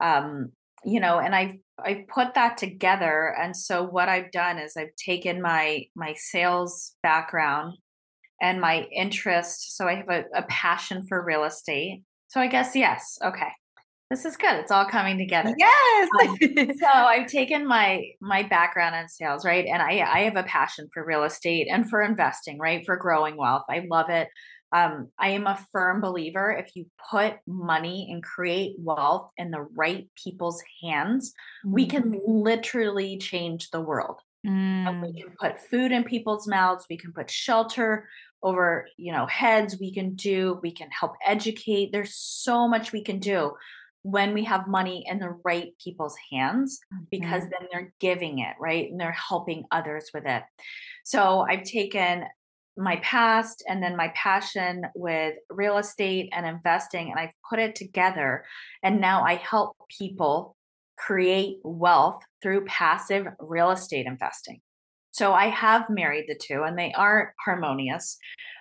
Um, 0.00 0.52
you 0.84 1.00
know, 1.00 1.18
and 1.18 1.34
I've 1.34 1.56
I've 1.82 2.06
put 2.08 2.34
that 2.34 2.58
together. 2.58 3.34
And 3.40 3.56
so 3.56 3.82
what 3.82 4.08
I've 4.08 4.30
done 4.30 4.58
is 4.58 4.76
I've 4.76 4.94
taken 4.96 5.40
my 5.42 5.86
my 5.96 6.14
sales 6.16 6.92
background 7.02 7.78
and 8.42 8.60
my 8.60 8.86
interest. 8.94 9.76
So 9.76 9.88
I 9.88 9.96
have 9.96 10.08
a, 10.08 10.24
a 10.34 10.42
passion 10.42 11.06
for 11.08 11.24
real 11.24 11.44
estate. 11.44 12.02
So 12.28 12.40
I 12.40 12.46
guess 12.46 12.76
yes, 12.76 13.18
okay 13.24 13.50
this 14.10 14.24
is 14.24 14.36
good. 14.36 14.54
It's 14.54 14.72
all 14.72 14.86
coming 14.86 15.18
together. 15.18 15.54
Yes. 15.56 16.08
Um, 16.22 16.36
so 16.80 16.88
i've 16.88 17.28
taken 17.28 17.66
my 17.66 18.02
my 18.20 18.42
background 18.42 18.96
in 18.96 19.08
sales 19.08 19.44
right? 19.44 19.64
And 19.66 19.80
i 19.80 20.00
i 20.00 20.20
have 20.20 20.36
a 20.36 20.42
passion 20.42 20.88
for 20.92 21.04
real 21.04 21.22
estate 21.22 21.68
and 21.70 21.88
for 21.88 22.02
investing 22.02 22.58
right? 22.58 22.84
For 22.84 22.96
growing 22.96 23.36
wealth. 23.36 23.64
I 23.70 23.86
love 23.88 24.10
it. 24.10 24.28
Um, 24.72 25.08
i 25.18 25.30
am 25.30 25.46
a 25.46 25.58
firm 25.72 26.00
believer 26.00 26.50
if 26.52 26.70
you 26.74 26.86
put 27.10 27.34
money 27.46 28.08
and 28.10 28.22
create 28.22 28.76
wealth 28.78 29.30
in 29.36 29.50
the 29.50 29.66
right 29.76 30.08
people's 30.22 30.62
hands 30.82 31.32
mm. 31.66 31.72
we 31.72 31.86
can 31.86 32.20
literally 32.26 33.18
change 33.18 33.70
the 33.70 33.80
world. 33.80 34.20
Mm. 34.46 35.02
we 35.02 35.22
can 35.22 35.32
put 35.38 35.60
food 35.60 35.92
in 35.92 36.02
people's 36.02 36.48
mouths. 36.48 36.86
We 36.88 36.96
can 36.96 37.12
put 37.12 37.30
shelter 37.30 38.08
over 38.42 38.86
you 38.96 39.12
know 39.12 39.26
heads. 39.26 39.76
We 39.78 39.92
can 39.94 40.14
do 40.14 40.58
we 40.62 40.72
can 40.72 40.88
help 40.90 41.12
educate. 41.24 41.90
There's 41.92 42.16
so 42.16 42.66
much 42.66 42.92
we 42.92 43.04
can 43.04 43.18
do 43.20 43.52
when 44.02 44.32
we 44.32 44.44
have 44.44 44.66
money 44.66 45.04
in 45.06 45.18
the 45.18 45.36
right 45.44 45.72
people's 45.82 46.16
hands 46.32 46.80
because 47.10 47.42
mm-hmm. 47.42 47.50
then 47.50 47.68
they're 47.70 47.94
giving 48.00 48.38
it, 48.38 48.54
right? 48.58 48.90
And 48.90 48.98
they're 48.98 49.12
helping 49.12 49.64
others 49.70 50.10
with 50.14 50.24
it. 50.26 50.42
So 51.04 51.40
I've 51.40 51.64
taken 51.64 52.24
my 52.76 52.96
past 52.96 53.62
and 53.68 53.82
then 53.82 53.96
my 53.96 54.12
passion 54.14 54.84
with 54.94 55.36
real 55.50 55.76
estate 55.76 56.30
and 56.32 56.46
investing 56.46 57.10
and 57.10 57.20
I've 57.20 57.34
put 57.48 57.58
it 57.58 57.74
together 57.74 58.44
and 58.82 59.00
now 59.00 59.22
I 59.22 59.34
help 59.34 59.76
people 59.98 60.56
create 60.96 61.58
wealth 61.62 62.22
through 62.42 62.64
passive 62.66 63.26
real 63.38 63.70
estate 63.70 64.06
investing. 64.06 64.60
So 65.12 65.32
I 65.32 65.48
have 65.48 65.90
married 65.90 66.26
the 66.28 66.38
two 66.40 66.62
and 66.62 66.78
they 66.78 66.92
are 66.92 67.34
harmonious. 67.44 68.16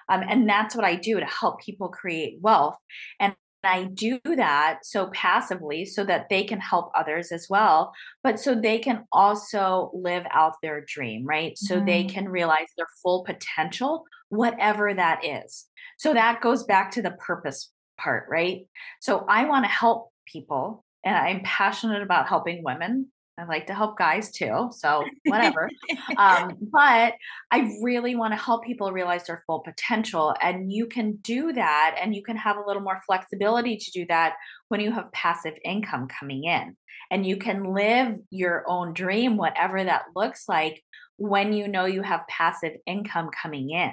Um, 0.10 0.23
and 0.28 0.49
that's 0.49 0.75
what 0.75 0.86
I 0.86 0.95
do 0.95 1.19
to 1.19 1.25
help 1.25 1.62
people 1.62 1.89
create 1.89 2.39
wealth. 2.41 2.78
And 3.19 3.36
I 3.63 3.86
do 3.86 4.19
that 4.24 4.80
so 4.84 5.08
passively 5.08 5.86
so 5.86 6.04
that 6.06 6.30
they 6.30 6.43
can 6.43 6.60
help 6.60 6.91
others 6.95 7.32
as 7.32 7.48
well, 7.50 7.93
but 8.24 8.39
so 8.39 8.56
they 8.56 8.80
can 8.80 9.06
also 9.12 9.91
live 9.93 10.26
out 10.32 10.54
their 10.62 10.84
dream, 10.86 11.26
right? 11.26 11.58
So 11.58 11.76
mm-hmm. 11.76 11.86
they 11.86 12.04
can 12.06 12.30
realize 12.30 12.67
their 12.78 12.88
full 13.04 13.24
potential, 13.24 14.06
whatever 14.30 14.93
that 14.93 15.26
is. 15.26 15.65
So 15.98 16.13
that 16.13 16.41
goes 16.41 16.63
back 16.63 16.91
to 16.91 17.02
the 17.02 17.12
purpose 17.12 17.72
part, 18.00 18.28
right? 18.30 18.62
So 19.02 19.26
I 19.28 19.45
want 19.45 19.65
to 19.65 19.72
help 19.72 20.12
people 20.26 20.86
and 21.04 21.15
I'm 21.15 21.41
passionate 21.43 22.02
about 22.02 22.28
helping 22.28 22.63
women 22.63 23.08
I 23.39 23.45
like 23.45 23.67
to 23.67 23.73
help 23.73 23.97
guys 23.97 24.32
too. 24.32 24.69
So 24.71 25.04
whatever. 25.25 25.69
um, 26.17 26.58
but 26.71 27.13
I 27.52 27.71
really 27.82 28.15
want 28.15 28.34
to 28.34 28.38
help 28.38 28.65
people 28.65 28.91
realize 28.91 29.25
their 29.25 29.43
full 29.47 29.62
potential. 29.62 30.36
And 30.41 30.71
you 30.71 30.88
can 30.88 31.13
do 31.21 31.54
that 31.54 31.95
and 32.02 32.13
you 32.13 32.21
can 32.23 32.36
have 32.36 32.58
a 32.58 32.63
little 32.65 32.82
more 32.82 33.02
flexibility 33.06 33.78
to 33.78 33.91
do 33.91 34.06
that 34.10 34.34
when 34.67 34.82
you 34.82 34.91
have 34.91 35.12
passive 35.12 35.54
income 35.63 36.08
coming 36.08 36.43
in. 36.43 36.75
And 37.12 37.25
you 37.25 37.38
can 37.38 37.73
live 37.73 38.17
your 38.30 38.65
own 38.67 38.93
dream, 38.93 39.38
whatever 39.38 39.84
that 39.84 40.04
looks 40.15 40.43
like, 40.47 40.84
when 41.17 41.54
you 41.54 41.67
know 41.67 41.86
you 41.86 42.02
have 42.02 42.21
passive 42.28 42.73
income 42.86 43.30
coming 43.41 43.71
in. 43.71 43.91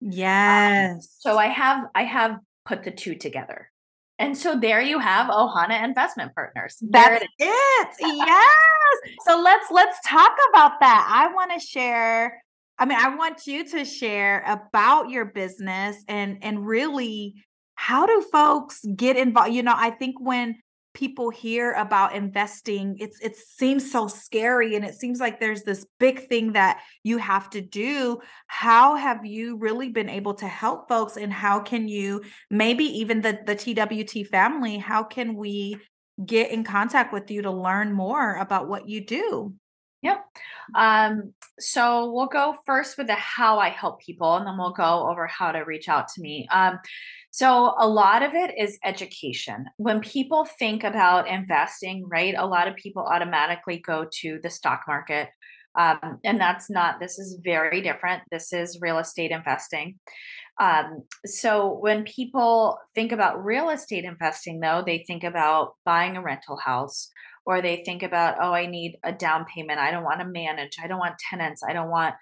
Yes. 0.00 0.94
Um, 0.94 1.00
so 1.02 1.38
I 1.38 1.46
have 1.46 1.86
I 1.94 2.04
have 2.04 2.38
put 2.64 2.82
the 2.82 2.90
two 2.90 3.14
together. 3.14 3.70
And 4.18 4.36
so 4.36 4.58
there 4.58 4.80
you 4.80 4.98
have 4.98 5.28
Ohana 5.28 5.84
Investment 5.84 6.34
Partners. 6.34 6.78
That's 6.80 7.22
it, 7.22 7.30
it. 7.38 7.88
yes. 8.00 8.96
So 9.26 9.40
let's 9.40 9.70
let's 9.70 9.98
talk 10.06 10.36
about 10.50 10.80
that. 10.80 11.08
I 11.10 11.32
want 11.34 11.52
to 11.52 11.60
share 11.60 12.42
I 12.78 12.84
mean, 12.84 12.98
I 12.98 13.14
want 13.14 13.46
you 13.46 13.64
to 13.70 13.84
share 13.84 14.42
about 14.46 15.10
your 15.10 15.24
business 15.24 15.96
and 16.08 16.38
and 16.42 16.66
really 16.66 17.34
how 17.74 18.06
do 18.06 18.24
folks 18.32 18.84
get 18.96 19.16
involved? 19.16 19.52
You 19.52 19.62
know, 19.62 19.74
I 19.76 19.90
think 19.90 20.16
when 20.18 20.56
people 20.96 21.28
hear 21.28 21.72
about 21.72 22.14
investing 22.14 22.96
it's 22.98 23.20
it 23.20 23.36
seems 23.36 23.92
so 23.92 24.08
scary 24.08 24.76
and 24.76 24.84
it 24.84 24.94
seems 24.94 25.20
like 25.20 25.38
there's 25.38 25.62
this 25.62 25.84
big 26.00 26.26
thing 26.26 26.54
that 26.54 26.80
you 27.02 27.18
have 27.18 27.50
to 27.50 27.60
do. 27.60 28.18
How 28.46 28.96
have 28.96 29.26
you 29.26 29.58
really 29.58 29.90
been 29.90 30.08
able 30.08 30.32
to 30.36 30.48
help 30.48 30.88
folks 30.88 31.18
and 31.18 31.30
how 31.30 31.60
can 31.60 31.86
you 31.86 32.22
maybe 32.50 32.84
even 32.84 33.20
the 33.20 33.38
the 33.44 33.54
TWT 33.54 34.26
family 34.28 34.78
how 34.78 35.02
can 35.02 35.34
we 35.34 35.76
get 36.24 36.50
in 36.50 36.64
contact 36.64 37.12
with 37.12 37.30
you 37.30 37.42
to 37.42 37.50
learn 37.50 37.92
more 37.92 38.36
about 38.36 38.66
what 38.66 38.88
you 38.88 39.04
do 39.04 39.54
Yep. 40.06 40.24
Um, 40.76 41.34
so 41.58 42.12
we'll 42.12 42.26
go 42.26 42.56
first 42.64 42.96
with 42.96 43.08
the 43.08 43.14
how 43.14 43.58
I 43.58 43.70
help 43.70 44.00
people, 44.00 44.36
and 44.36 44.46
then 44.46 44.56
we'll 44.56 44.72
go 44.72 45.08
over 45.10 45.26
how 45.26 45.50
to 45.52 45.60
reach 45.60 45.88
out 45.88 46.06
to 46.14 46.20
me. 46.20 46.46
Um, 46.52 46.78
so 47.32 47.74
a 47.78 47.88
lot 47.88 48.22
of 48.22 48.32
it 48.34 48.52
is 48.56 48.78
education. 48.84 49.66
When 49.78 50.00
people 50.00 50.46
think 50.58 50.84
about 50.84 51.28
investing, 51.28 52.08
right, 52.08 52.34
a 52.36 52.46
lot 52.46 52.68
of 52.68 52.76
people 52.76 53.02
automatically 53.02 53.78
go 53.78 54.06
to 54.20 54.38
the 54.42 54.50
stock 54.50 54.82
market. 54.86 55.28
Um, 55.78 56.20
and 56.24 56.40
that's 56.40 56.70
not, 56.70 57.00
this 57.00 57.18
is 57.18 57.38
very 57.44 57.82
different. 57.82 58.22
This 58.30 58.52
is 58.52 58.78
real 58.80 58.98
estate 58.98 59.30
investing. 59.30 59.98
Um, 60.58 61.02
so 61.26 61.76
when 61.80 62.04
people 62.04 62.78
think 62.94 63.12
about 63.12 63.44
real 63.44 63.68
estate 63.68 64.04
investing, 64.04 64.60
though, 64.60 64.82
they 64.86 65.04
think 65.06 65.22
about 65.22 65.74
buying 65.84 66.16
a 66.16 66.22
rental 66.22 66.56
house 66.56 67.10
or 67.46 67.62
they 67.62 67.82
think 67.84 68.02
about, 68.02 68.36
oh, 68.40 68.52
I 68.52 68.66
need 68.66 68.98
a 69.04 69.12
down 69.12 69.46
payment. 69.46 69.78
I 69.78 69.90
don't 69.90 70.04
want 70.04 70.20
to 70.20 70.26
manage. 70.26 70.76
I 70.82 70.88
don't 70.88 70.98
want 70.98 71.14
tenants. 71.30 71.62
I 71.66 71.72
don't 71.72 71.90
want 71.90 72.14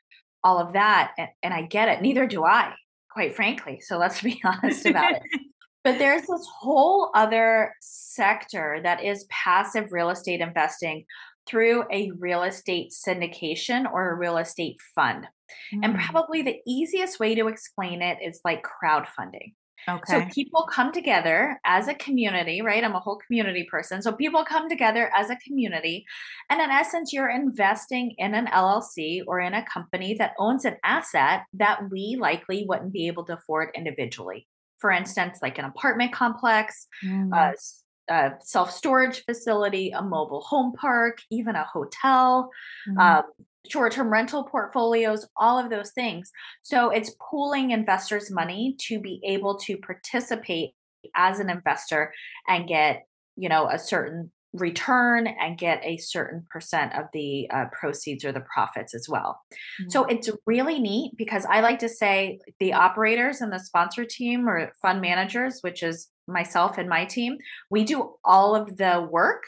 all 0.43 0.59
of 0.59 0.75
that. 0.75 1.13
And, 1.19 1.29
and 1.43 1.55
I 1.55 1.63
get 1.63 1.89
it. 1.89 2.03
Neither 2.03 2.27
do 2.27 2.45
I 2.45 2.75
quite 3.15 3.35
frankly. 3.35 3.81
So 3.81 3.97
let's 3.97 4.21
be 4.21 4.41
honest 4.45 4.85
about 4.85 5.13
it. 5.13 5.23
But 5.83 5.99
there's 5.99 6.23
this 6.23 6.49
whole 6.61 7.11
other 7.15 7.75
sector 7.83 8.81
that 8.85 9.05
is 9.05 9.27
passive 9.29 9.93
real 9.93 10.09
estate 10.09 10.41
investing 10.41 11.05
through 11.47 11.85
a 11.93 12.11
real 12.19 12.43
estate 12.43 12.91
syndication 12.91 13.85
or 13.93 14.11
a 14.11 14.15
real 14.17 14.39
estate 14.39 14.79
fund. 14.95 15.27
Mm. 15.75 15.81
And 15.83 15.99
probably 15.99 16.41
the 16.41 16.57
easiest 16.67 17.21
way 17.21 17.35
to 17.35 17.49
explain 17.49 18.01
it 18.01 18.17
is 18.25 18.41
like 18.47 18.65
crowdfunding. 18.65 19.53
Okay. 19.89 20.01
So 20.07 20.27
people 20.33 20.67
come 20.71 20.93
together 20.93 21.61
as 21.65 21.89
a 21.89 21.95
community, 21.95 22.63
right? 22.63 22.83
I'm 22.83 22.95
a 22.95 23.01
whole 23.01 23.17
community 23.17 23.67
person. 23.71 24.03
So 24.03 24.13
people 24.13 24.45
come 24.45 24.69
together 24.69 25.11
as 25.15 25.31
a 25.31 25.37
community. 25.37 26.07
And 26.51 26.61
in 26.61 26.71
essence, 26.71 27.13
you're 27.13 27.31
investing 27.31 28.15
in 28.19 28.35
an 28.35 28.47
LLC 28.47 29.23
or 29.27 29.41
in 29.41 29.55
a 29.55 29.65
company 29.65 30.15
that 30.15 30.35
owns 30.39 30.65
an 30.65 30.77
asset 30.85 31.43
that 31.55 31.91
we 31.91 32.17
likely 32.19 32.65
wouldn't 32.67 32.93
be 32.93 33.07
able 33.07 33.25
to 33.25 33.35
afford 33.35 33.71
individually. 33.75 34.47
For 34.79 34.91
instance, 34.91 35.39
like 35.43 35.59
an 35.59 35.65
apartment 35.65 36.13
complex, 36.13 36.87
mm. 37.05 37.33
a, 37.33 37.55
a 38.13 38.33
self 38.41 38.71
storage 38.71 39.25
facility, 39.25 39.91
a 39.91 40.03
mobile 40.03 40.43
home 40.43 40.73
park, 40.73 41.19
even 41.31 41.57
a 41.57 41.65
hotel, 41.65 42.51
mm. 42.89 42.99
um, 42.99 43.25
short 43.69 43.93
term 43.93 44.13
rental 44.13 44.45
portfolios, 44.45 45.27
all 45.37 45.59
of 45.59 45.71
those 45.71 45.91
things. 45.93 46.31
So 46.63 46.91
it's 46.91 47.15
pooling 47.31 47.71
investors' 47.71 48.31
money 48.31 48.77
to 48.89 49.01
be 49.01 49.21
able 49.25 49.59
to 49.61 49.77
participate 49.79 50.71
as 51.15 51.39
an 51.39 51.51
investor 51.51 52.13
and 52.49 52.69
get, 52.69 53.07
you 53.37 53.49
know, 53.49 53.69
a 53.69 53.79
certain 53.79 54.31
return 54.55 55.27
and 55.27 55.59
get 55.59 55.81
a 55.83 55.97
certain 55.97 56.47
percent 56.49 56.95
of 56.95 57.07
the 57.13 57.49
uh, 57.53 57.65
proceeds 57.73 58.25
or 58.25 58.33
the 58.33 58.45
profits 58.53 58.95
as 58.95 59.09
well. 59.09 59.41
Mm-hmm. 59.53 59.91
So 59.91 60.05
it's 60.05 60.31
really 60.47 60.79
neat 60.79 61.13
because 61.17 61.45
I 61.45 61.61
like 61.61 61.81
to 61.81 61.89
say 61.89 62.39
the 62.61 62.73
operators 62.73 63.41
and 63.41 63.53
the 63.53 63.59
sponsor 63.59 64.05
team 64.05 64.49
or 64.49 64.73
fund 64.81 65.01
managers, 65.01 65.59
which 65.63 65.83
is 65.83 66.09
myself 66.29 66.79
and 66.79 66.89
my 66.89 67.05
team, 67.05 67.37
we 67.69 67.85
do 67.85 68.15
all 68.25 68.55
of 68.55 68.77
the 68.77 69.07
work 69.11 69.43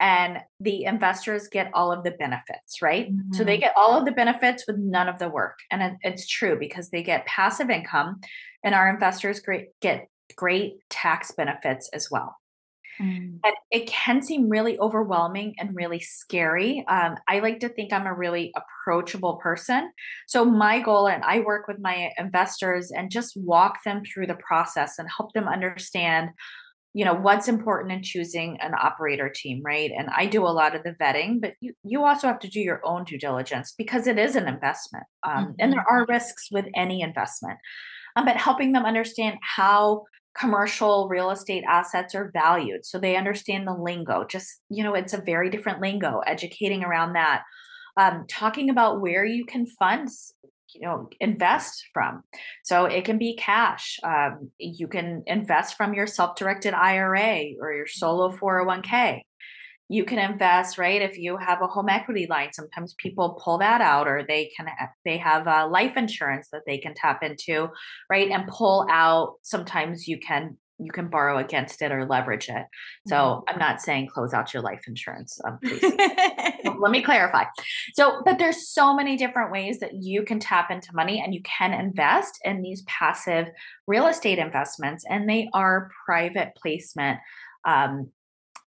and 0.00 0.38
the 0.60 0.84
investors 0.84 1.48
get 1.48 1.70
all 1.74 1.92
of 1.92 2.04
the 2.04 2.12
benefits, 2.12 2.80
right? 2.80 3.12
Mm-hmm. 3.12 3.32
So 3.32 3.44
they 3.44 3.54
mm-hmm. 3.54 3.62
get 3.62 3.74
all 3.76 3.98
of 3.98 4.04
the 4.04 4.12
benefits 4.12 4.64
with 4.66 4.78
none 4.78 5.08
of 5.08 5.18
the 5.18 5.28
work. 5.28 5.58
And 5.70 5.82
it, 5.82 5.92
it's 6.02 6.26
true 6.26 6.56
because 6.58 6.90
they 6.90 7.02
get 7.02 7.26
passive 7.26 7.70
income 7.70 8.20
and 8.62 8.74
our 8.74 8.88
investors 8.88 9.40
great, 9.40 9.68
get 9.80 10.08
great 10.36 10.74
tax 10.88 11.32
benefits 11.32 11.90
as 11.92 12.08
well. 12.10 12.36
Mm. 13.00 13.38
And 13.44 13.54
it 13.70 13.86
can 13.86 14.22
seem 14.22 14.48
really 14.48 14.78
overwhelming 14.78 15.54
and 15.58 15.74
really 15.74 16.00
scary. 16.00 16.84
Um, 16.88 17.16
I 17.28 17.38
like 17.40 17.60
to 17.60 17.68
think 17.68 17.92
I'm 17.92 18.06
a 18.06 18.14
really 18.14 18.52
approachable 18.56 19.36
person. 19.36 19.92
So, 20.26 20.44
my 20.44 20.80
goal, 20.80 21.06
and 21.06 21.22
I 21.22 21.40
work 21.40 21.68
with 21.68 21.78
my 21.78 22.10
investors 22.18 22.90
and 22.90 23.10
just 23.10 23.36
walk 23.36 23.84
them 23.84 24.02
through 24.04 24.26
the 24.26 24.34
process 24.34 24.98
and 24.98 25.08
help 25.16 25.32
them 25.32 25.46
understand 25.46 26.30
you 26.94 27.04
know 27.04 27.14
what's 27.14 27.48
important 27.48 27.92
in 27.92 28.02
choosing 28.02 28.58
an 28.60 28.72
operator 28.74 29.30
team 29.32 29.60
right 29.64 29.90
and 29.96 30.08
i 30.16 30.26
do 30.26 30.46
a 30.46 30.48
lot 30.48 30.74
of 30.74 30.82
the 30.82 30.94
vetting 31.00 31.40
but 31.40 31.52
you, 31.60 31.72
you 31.84 32.04
also 32.04 32.26
have 32.26 32.38
to 32.38 32.48
do 32.48 32.60
your 32.60 32.80
own 32.84 33.04
due 33.04 33.18
diligence 33.18 33.74
because 33.76 34.06
it 34.06 34.18
is 34.18 34.36
an 34.36 34.48
investment 34.48 35.04
um, 35.22 35.44
mm-hmm. 35.44 35.52
and 35.58 35.72
there 35.72 35.84
are 35.88 36.06
risks 36.08 36.48
with 36.50 36.66
any 36.74 37.00
investment 37.00 37.58
um, 38.16 38.24
but 38.24 38.36
helping 38.36 38.72
them 38.72 38.84
understand 38.84 39.36
how 39.42 40.04
commercial 40.36 41.08
real 41.08 41.30
estate 41.30 41.64
assets 41.68 42.14
are 42.14 42.30
valued 42.32 42.84
so 42.84 42.98
they 42.98 43.16
understand 43.16 43.66
the 43.66 43.74
lingo 43.74 44.24
just 44.24 44.60
you 44.70 44.82
know 44.82 44.94
it's 44.94 45.12
a 45.14 45.22
very 45.22 45.50
different 45.50 45.80
lingo 45.80 46.20
educating 46.26 46.84
around 46.84 47.12
that 47.12 47.42
um, 47.98 48.24
talking 48.28 48.70
about 48.70 49.00
where 49.00 49.24
you 49.24 49.44
can 49.44 49.66
fund 49.66 50.08
you 50.74 50.82
know 50.82 51.08
invest 51.20 51.84
from. 51.92 52.22
So 52.64 52.84
it 52.84 53.04
can 53.04 53.18
be 53.18 53.36
cash 53.36 53.98
um, 54.02 54.50
you 54.58 54.88
can 54.88 55.22
invest 55.26 55.76
from 55.76 55.94
your 55.94 56.06
self-directed 56.06 56.74
ira 56.74 57.44
or 57.60 57.72
your 57.72 57.86
solo 57.86 58.30
401k 58.36 59.22
you 59.88 60.04
can 60.04 60.18
invest 60.18 60.76
right 60.76 61.00
if 61.00 61.18
you 61.18 61.38
have 61.38 61.62
a 61.62 61.66
home 61.66 61.88
equity 61.88 62.26
line. 62.28 62.52
Sometimes 62.52 62.94
people 62.98 63.40
pull 63.42 63.58
that 63.58 63.80
out 63.80 64.06
or 64.06 64.22
they 64.26 64.50
can 64.54 64.68
they 65.04 65.16
have 65.16 65.46
a 65.46 65.66
life 65.66 65.96
insurance 65.96 66.48
that 66.52 66.62
they 66.66 66.78
can 66.78 66.94
tap 66.94 67.22
into 67.22 67.68
right 68.10 68.30
and 68.30 68.46
pull 68.46 68.86
out. 68.90 69.36
Sometimes 69.42 70.06
you 70.06 70.18
can 70.18 70.58
you 70.78 70.90
can 70.92 71.08
borrow 71.08 71.38
against 71.38 71.82
it 71.82 71.92
or 71.92 72.06
leverage 72.06 72.48
it. 72.48 72.64
So 73.06 73.16
mm-hmm. 73.16 73.44
I'm 73.48 73.58
not 73.58 73.80
saying 73.80 74.08
close 74.08 74.32
out 74.32 74.54
your 74.54 74.62
life 74.62 74.82
insurance. 74.86 75.40
Um, 75.46 75.58
let 76.80 76.90
me 76.90 77.02
clarify. 77.02 77.44
So, 77.94 78.22
but 78.24 78.38
there's 78.38 78.68
so 78.68 78.94
many 78.94 79.16
different 79.16 79.50
ways 79.50 79.80
that 79.80 79.94
you 79.94 80.22
can 80.22 80.38
tap 80.38 80.70
into 80.70 80.94
money 80.94 81.20
and 81.20 81.34
you 81.34 81.42
can 81.42 81.74
invest 81.74 82.38
in 82.44 82.62
these 82.62 82.82
passive 82.82 83.48
real 83.86 84.06
estate 84.06 84.38
investments, 84.38 85.04
and 85.08 85.28
they 85.28 85.48
are 85.52 85.90
private 86.06 86.52
placement. 86.60 87.18
Um, 87.64 88.10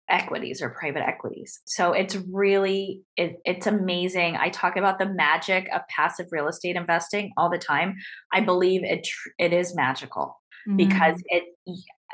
equities 0.09 0.61
or 0.61 0.71
private 0.71 1.07
equities. 1.07 1.61
So 1.67 1.93
it's 1.93 2.17
really 2.17 3.03
it, 3.17 3.37
it's 3.45 3.69
amazing. 3.69 4.37
I 4.37 4.49
talk 4.51 4.77
about 4.77 4.99
the 4.99 5.07
magic 5.07 5.69
of 5.73 5.83
passive 5.89 6.27
real 6.33 6.49
estate 6.49 6.75
investing 6.75 7.31
all 7.37 7.49
the 7.49 7.59
time. 7.59 7.95
I 8.33 8.41
believe 8.41 8.83
it 8.83 9.07
it 9.39 9.53
is 9.53 9.75
magical 9.77 10.41
mm-hmm. 10.69 10.77
because 10.77 11.23
it 11.27 11.45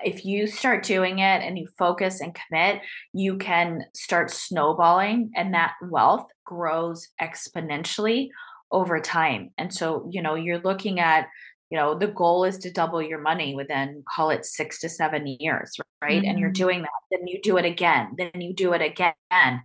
if 0.05 0.25
you 0.25 0.47
start 0.47 0.85
doing 0.85 1.19
it 1.19 1.43
and 1.43 1.59
you 1.59 1.67
focus 1.79 2.21
and 2.21 2.37
commit, 2.49 2.81
you 3.13 3.39
can 3.39 3.85
start 3.95 4.31
snowballing 4.31 5.31
and 5.37 5.55
that 5.55 5.75
wealth 5.83 6.27
grows 6.45 7.09
exponentially 7.21 8.29
over 8.71 9.01
time. 9.01 9.51
And 9.59 9.73
so, 9.73 10.09
you 10.11 10.23
know, 10.23 10.35
you're 10.35 10.61
looking 10.61 11.01
at 11.01 11.29
you 11.71 11.77
know 11.77 11.99
the 11.99 12.07
goal 12.07 12.45
is 12.45 12.59
to 12.59 12.71
double 12.71 13.03
your 13.03 13.21
money 13.21 13.55
within 13.55 14.05
call 14.15 14.31
it 14.31 14.45
six 14.45 14.81
to 14.81 14.89
seven 14.89 15.27
years 15.27 15.77
right 16.01 16.21
mm-hmm. 16.21 16.31
and 16.31 16.39
you're 16.39 16.51
mm-hmm. 16.51 16.63
doing 16.63 16.83
that 16.83 16.91
then 17.11 17.27
you 17.27 17.41
do 17.43 17.57
it 17.57 17.65
again 17.65 18.15
then 18.17 18.31
you 18.41 18.55
do 18.55 18.73
it 18.73 18.81
again 18.81 19.15
and 19.31 19.61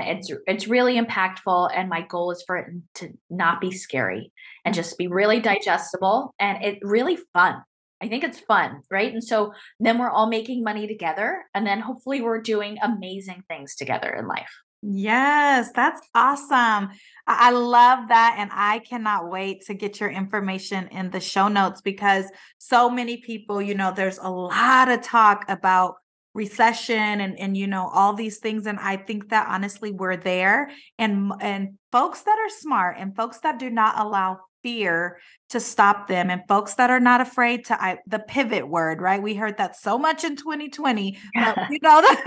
it's 0.00 0.32
it's 0.46 0.68
really 0.68 0.98
impactful 0.98 1.70
and 1.74 1.88
my 1.88 2.00
goal 2.02 2.30
is 2.30 2.42
for 2.46 2.56
it 2.56 2.66
to 2.94 3.10
not 3.28 3.60
be 3.60 3.70
scary 3.70 4.32
and 4.64 4.74
just 4.74 4.96
be 4.96 5.06
really 5.06 5.40
digestible 5.40 6.34
and 6.38 6.64
it 6.64 6.78
really 6.82 7.18
fun 7.34 7.62
i 8.00 8.08
think 8.08 8.24
it's 8.24 8.40
fun 8.40 8.82
right 8.90 9.12
and 9.12 9.24
so 9.24 9.52
then 9.80 9.98
we're 9.98 10.10
all 10.10 10.28
making 10.28 10.62
money 10.62 10.86
together 10.86 11.44
and 11.54 11.66
then 11.66 11.80
hopefully 11.80 12.20
we're 12.20 12.40
doing 12.40 12.76
amazing 12.82 13.42
things 13.48 13.74
together 13.74 14.10
in 14.10 14.26
life 14.26 14.50
Yes, 14.86 15.70
that's 15.74 16.06
awesome. 16.14 16.90
I 17.26 17.52
love 17.52 18.08
that. 18.08 18.36
And 18.36 18.50
I 18.52 18.80
cannot 18.80 19.30
wait 19.30 19.64
to 19.64 19.72
get 19.72 19.98
your 19.98 20.10
information 20.10 20.88
in 20.88 21.10
the 21.10 21.20
show 21.20 21.48
notes 21.48 21.80
because 21.80 22.26
so 22.58 22.90
many 22.90 23.16
people, 23.16 23.62
you 23.62 23.74
know, 23.74 23.94
there's 23.96 24.18
a 24.18 24.28
lot 24.28 24.90
of 24.90 25.00
talk 25.00 25.46
about 25.48 25.94
recession 26.34 27.20
and 27.20 27.38
and 27.38 27.56
you 27.56 27.66
know 27.66 27.88
all 27.94 28.12
these 28.12 28.38
things 28.38 28.66
and 28.66 28.80
i 28.80 28.96
think 28.96 29.28
that 29.28 29.46
honestly 29.48 29.92
we're 29.92 30.16
there 30.16 30.68
and 30.98 31.32
and 31.40 31.78
folks 31.92 32.22
that 32.22 32.36
are 32.36 32.50
smart 32.50 32.96
and 32.98 33.14
folks 33.14 33.38
that 33.38 33.56
do 33.58 33.70
not 33.70 33.96
allow 34.04 34.36
fear 34.64 35.18
to 35.50 35.60
stop 35.60 36.08
them 36.08 36.30
and 36.30 36.42
folks 36.48 36.74
that 36.74 36.90
are 36.90 36.98
not 36.98 37.20
afraid 37.20 37.66
to 37.66 37.80
I, 37.80 37.98
the 38.08 38.18
pivot 38.18 38.66
word 38.66 39.00
right? 39.00 39.22
We 39.22 39.34
heard 39.34 39.58
that 39.58 39.76
so 39.76 39.96
much 39.96 40.24
in 40.24 40.34
2020 40.34 41.16
but 41.34 41.56
you 41.70 41.78
know 41.82 42.02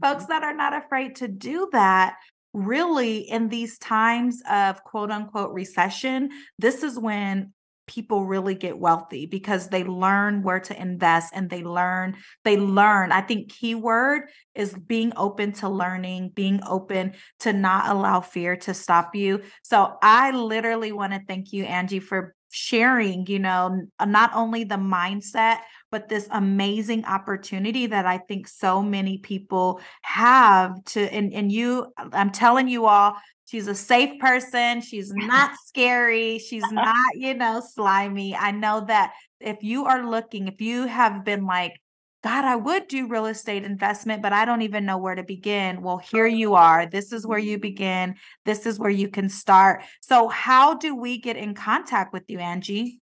folks 0.00 0.24
mm-hmm. 0.24 0.24
that 0.28 0.42
are 0.42 0.54
not 0.54 0.72
afraid 0.72 1.16
to 1.16 1.28
do 1.28 1.68
that 1.72 2.16
really 2.54 3.18
in 3.18 3.50
these 3.50 3.76
times 3.78 4.42
of 4.50 4.82
quote 4.84 5.10
unquote 5.10 5.52
recession 5.52 6.30
this 6.58 6.82
is 6.82 6.98
when 6.98 7.52
people 7.86 8.26
really 8.26 8.54
get 8.54 8.78
wealthy 8.78 9.26
because 9.26 9.68
they 9.68 9.84
learn 9.84 10.42
where 10.42 10.60
to 10.60 10.80
invest 10.80 11.32
and 11.34 11.50
they 11.50 11.62
learn 11.62 12.16
they 12.44 12.56
learn. 12.56 13.12
I 13.12 13.20
think 13.20 13.50
keyword 13.50 14.22
is 14.54 14.74
being 14.74 15.12
open 15.16 15.52
to 15.52 15.68
learning 15.68 16.30
being 16.30 16.60
open 16.66 17.14
to 17.40 17.52
not 17.52 17.90
allow 17.90 18.20
fear 18.20 18.56
to 18.56 18.74
stop 18.74 19.14
you. 19.14 19.42
So 19.62 19.96
i 20.02 20.30
literally 20.30 20.92
want 20.92 21.12
to 21.12 21.20
thank 21.26 21.52
you 21.52 21.64
angie 21.64 22.00
for 22.00 22.34
sharing 22.50 23.26
you 23.26 23.38
know 23.38 23.82
uh, 23.98 24.04
not 24.04 24.30
only 24.34 24.64
the 24.64 24.76
mindset 24.76 25.58
but 25.90 26.08
this 26.08 26.28
amazing 26.30 27.04
opportunity 27.04 27.86
that 27.86 28.06
i 28.06 28.18
think 28.18 28.46
so 28.46 28.80
many 28.80 29.18
people 29.18 29.80
have 30.02 30.72
to 30.84 31.00
and, 31.12 31.32
and 31.34 31.50
you 31.50 31.92
i'm 32.12 32.30
telling 32.30 32.68
you 32.68 32.86
all 32.86 33.16
She's 33.46 33.68
a 33.68 33.74
safe 33.74 34.20
person. 34.20 34.82
She's 34.82 35.12
not 35.14 35.52
scary. 35.66 36.38
She's 36.38 36.62
not, 36.70 37.16
you 37.16 37.34
know, 37.34 37.62
slimy. 37.64 38.36
I 38.36 38.50
know 38.50 38.84
that 38.86 39.14
if 39.40 39.62
you 39.62 39.86
are 39.86 40.06
looking, 40.08 40.48
if 40.48 40.60
you 40.60 40.86
have 40.86 41.24
been 41.24 41.46
like, 41.46 41.80
God, 42.24 42.44
I 42.44 42.56
would 42.56 42.88
do 42.88 43.06
real 43.06 43.26
estate 43.26 43.62
investment, 43.62 44.20
but 44.20 44.32
I 44.32 44.44
don't 44.44 44.62
even 44.62 44.84
know 44.84 44.98
where 44.98 45.14
to 45.14 45.22
begin. 45.22 45.80
Well, 45.80 45.98
here 45.98 46.26
you 46.26 46.54
are. 46.54 46.86
This 46.86 47.12
is 47.12 47.24
where 47.24 47.38
you 47.38 47.56
begin. 47.56 48.16
This 48.44 48.66
is 48.66 48.80
where 48.80 48.90
you 48.90 49.08
can 49.08 49.28
start. 49.28 49.84
So, 50.00 50.26
how 50.26 50.74
do 50.74 50.96
we 50.96 51.18
get 51.18 51.36
in 51.36 51.54
contact 51.54 52.12
with 52.12 52.24
you, 52.26 52.40
Angie? 52.40 52.98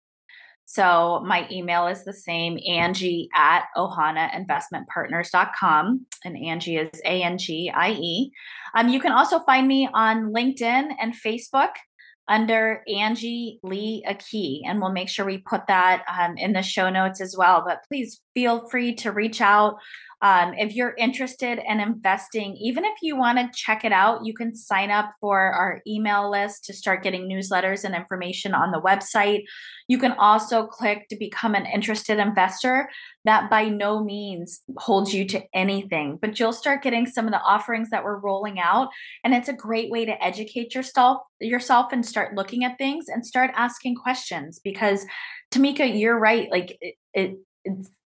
So 0.66 1.24
my 1.26 1.48
email 1.52 1.88
is 1.88 2.04
the 2.04 2.14
same, 2.14 2.60
Angie 2.68 3.30
at 3.36 3.66
ohanainvestmentpartners.com. 3.76 6.06
And 6.24 6.38
Angie 6.38 6.78
is 6.78 7.02
A-N-G-I-E. 7.06 8.32
Um, 8.76 8.90
you 8.90 9.00
can 9.00 9.12
also 9.12 9.40
find 9.40 9.68
me 9.68 9.88
on 9.94 10.34
LinkedIn 10.34 10.96
and 11.00 11.14
Facebook 11.14 11.70
under 12.28 12.82
Angie 12.88 13.60
Lee 13.64 14.04
Akee. 14.08 14.64
And 14.66 14.80
we'll 14.80 14.94
make 14.94 15.10
sure 15.10 15.26
we 15.26 15.40
put 15.40 15.68
that 15.68 16.04
um, 16.08 16.38
in 16.38 16.54
the 16.54 16.62
show 16.62 16.90
notes 16.90 17.20
as 17.20 17.36
well. 17.38 17.64
But 17.66 17.80
please 17.88 18.22
feel 18.34 18.70
free 18.70 18.96
to 18.96 19.12
reach 19.12 19.42
out 19.42 19.76
um, 20.24 20.54
if 20.54 20.74
you're 20.74 20.96
interested 20.98 21.60
in 21.68 21.82
investing, 21.82 22.56
even 22.56 22.86
if 22.86 22.94
you 23.02 23.18
want 23.18 23.40
to 23.40 23.52
check 23.54 23.84
it 23.84 23.92
out, 23.92 24.26
you 24.26 24.34
can 24.34 24.56
sign 24.56 24.90
up 24.90 25.12
for 25.20 25.38
our 25.38 25.82
email 25.86 26.32
list 26.32 26.64
to 26.66 26.74
start 26.74 27.04
getting 27.04 27.28
newsletters 27.28 27.84
and 27.84 27.94
information 27.94 28.54
on 28.54 28.72
the 28.72 28.80
website. 28.80 29.44
You 29.90 29.98
can 29.98 30.14
also 30.14 30.66
click 30.66 31.10
to 31.10 31.18
become 31.18 31.56
an 31.56 31.66
interested 31.66 32.20
investor. 32.20 32.90
That 33.26 33.50
by 33.50 33.68
no 33.68 34.02
means 34.02 34.62
holds 34.78 35.14
you 35.14 35.26
to 35.26 35.44
anything, 35.54 36.20
but 36.22 36.40
you'll 36.40 36.54
start 36.54 36.84
getting 36.84 37.06
some 37.06 37.26
of 37.26 37.34
the 37.34 37.42
offerings 37.42 37.90
that 37.90 38.06
we're 38.06 38.18
rolling 38.18 38.62
out. 38.62 38.90
And 39.26 39.34
it's 39.34 39.50
a 39.50 39.54
great 39.54 39.92
way 39.92 40.06
to 40.06 40.24
educate 40.24 40.74
yourself 40.74 41.18
yourself 41.42 41.92
and 41.92 42.06
start 42.06 42.36
looking 42.36 42.64
at 42.64 42.78
things 42.78 43.10
and 43.10 43.26
start 43.26 43.52
asking 43.56 43.96
questions 43.96 44.62
because 44.64 45.06
Tamika, 45.52 46.00
you're 46.00 46.18
right. 46.18 46.50
Like 46.50 46.78
it, 46.80 46.96
it 47.14 47.38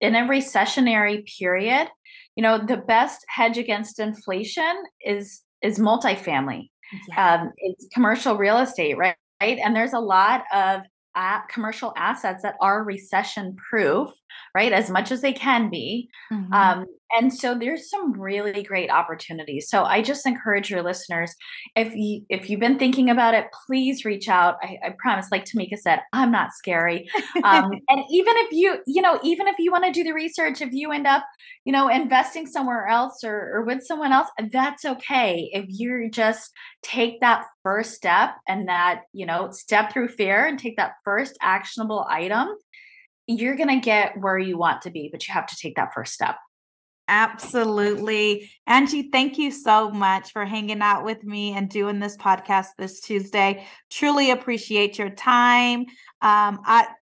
in 0.00 0.14
a 0.14 0.22
recessionary 0.22 1.26
period, 1.38 1.88
you 2.35 2.42
know, 2.42 2.59
the 2.59 2.76
best 2.76 3.24
hedge 3.29 3.59
against 3.59 3.98
inflation 3.98 4.85
is 5.05 5.42
is 5.62 5.79
multifamily. 5.79 6.70
Yeah. 7.09 7.35
Um, 7.42 7.52
it's 7.57 7.88
commercial 7.92 8.37
real 8.37 8.59
estate, 8.59 8.96
right? 8.96 9.16
Right. 9.40 9.59
And 9.62 9.76
there's 9.76 9.92
a 9.92 10.00
lot 10.00 10.44
of 10.52 10.83
uh, 11.14 11.40
commercial 11.48 11.92
assets 11.96 12.42
that 12.42 12.55
are 12.61 12.85
recession 12.85 13.57
proof, 13.57 14.09
right? 14.55 14.72
As 14.72 14.90
much 14.90 15.11
as 15.11 15.20
they 15.20 15.33
can 15.33 15.70
be. 15.70 16.09
Mm-hmm. 16.33 16.53
Um, 16.53 16.87
and 17.14 17.33
so 17.33 17.55
there's 17.55 17.88
some 17.88 18.12
really 18.12 18.62
great 18.62 18.90
opportunities 18.90 19.68
so 19.68 19.85
i 19.85 20.03
just 20.03 20.27
encourage 20.27 20.70
your 20.70 20.83
listeners 20.83 21.35
if 21.75 21.94
you 21.94 22.22
if 22.29 22.51
you've 22.51 22.61
been 22.61 22.79
thinking 22.79 23.11
about 23.11 23.35
it 23.35 23.46
please 23.66 24.05
reach 24.05 24.29
out 24.29 24.57
i, 24.62 24.77
I 24.85 24.94
promise 24.99 25.29
like 25.31 25.44
tamika 25.44 25.79
said 25.79 26.01
i'm 26.12 26.31
not 26.31 26.53
scary 26.53 27.09
um, 27.44 27.70
and 27.88 28.01
even 28.11 28.35
if 28.37 28.53
you 28.53 28.79
you 28.87 29.03
know 29.03 29.18
even 29.22 29.46
if 29.46 29.57
you 29.59 29.70
want 29.70 29.85
to 29.85 29.92
do 29.92 30.05
the 30.05 30.12
research 30.12 30.61
if 30.61 30.72
you 30.72 30.90
end 30.92 31.07
up 31.07 31.25
you 31.64 31.72
know 31.72 31.88
investing 31.88 32.46
somewhere 32.46 32.87
else 32.87 33.22
or, 33.25 33.53
or 33.55 33.62
with 33.62 33.85
someone 33.85 34.12
else 34.12 34.29
that's 34.53 34.85
okay 34.85 35.49
if 35.53 35.64
you 35.68 36.09
just 36.11 36.51
take 36.83 37.20
that 37.20 37.44
first 37.62 37.94
step 37.94 38.31
and 38.49 38.68
that 38.68 39.03
you 39.12 39.27
know 39.27 39.51
step 39.51 39.92
through 39.92 40.09
fear 40.09 40.46
and 40.46 40.59
take 40.59 40.77
that 40.77 40.92
first 41.05 41.37
actionable 41.40 42.07
item 42.09 42.49
you're 43.27 43.57
going 43.57 43.69
to 43.69 43.85
get 43.85 44.19
where 44.21 44.39
you 44.39 44.57
want 44.57 44.83
to 44.83 44.91
be 44.91 45.09
but 45.11 45.27
you 45.27 45.35
have 45.35 45.47
to 45.47 45.57
take 45.57 45.77
that 45.77 45.93
first 45.95 46.12
step 46.12 46.37
Absolutely. 47.09 48.51
Angie, 48.67 49.11
thank 49.12 49.39
you 49.39 49.53
so 49.53 49.91
much 49.91 50.33
for 50.33 50.45
hanging 50.45 50.81
out 50.81 51.05
with 51.05 51.23
me 51.23 51.53
and 51.53 51.69
doing 51.69 52.01
this 52.01 52.17
podcast 52.17 52.67
this 52.79 53.01
Tuesday. 53.01 53.65
Truly 53.91 54.33
appreciate 54.33 54.99
your 54.99 55.11
time. 55.11 55.87
Um, 56.21 56.59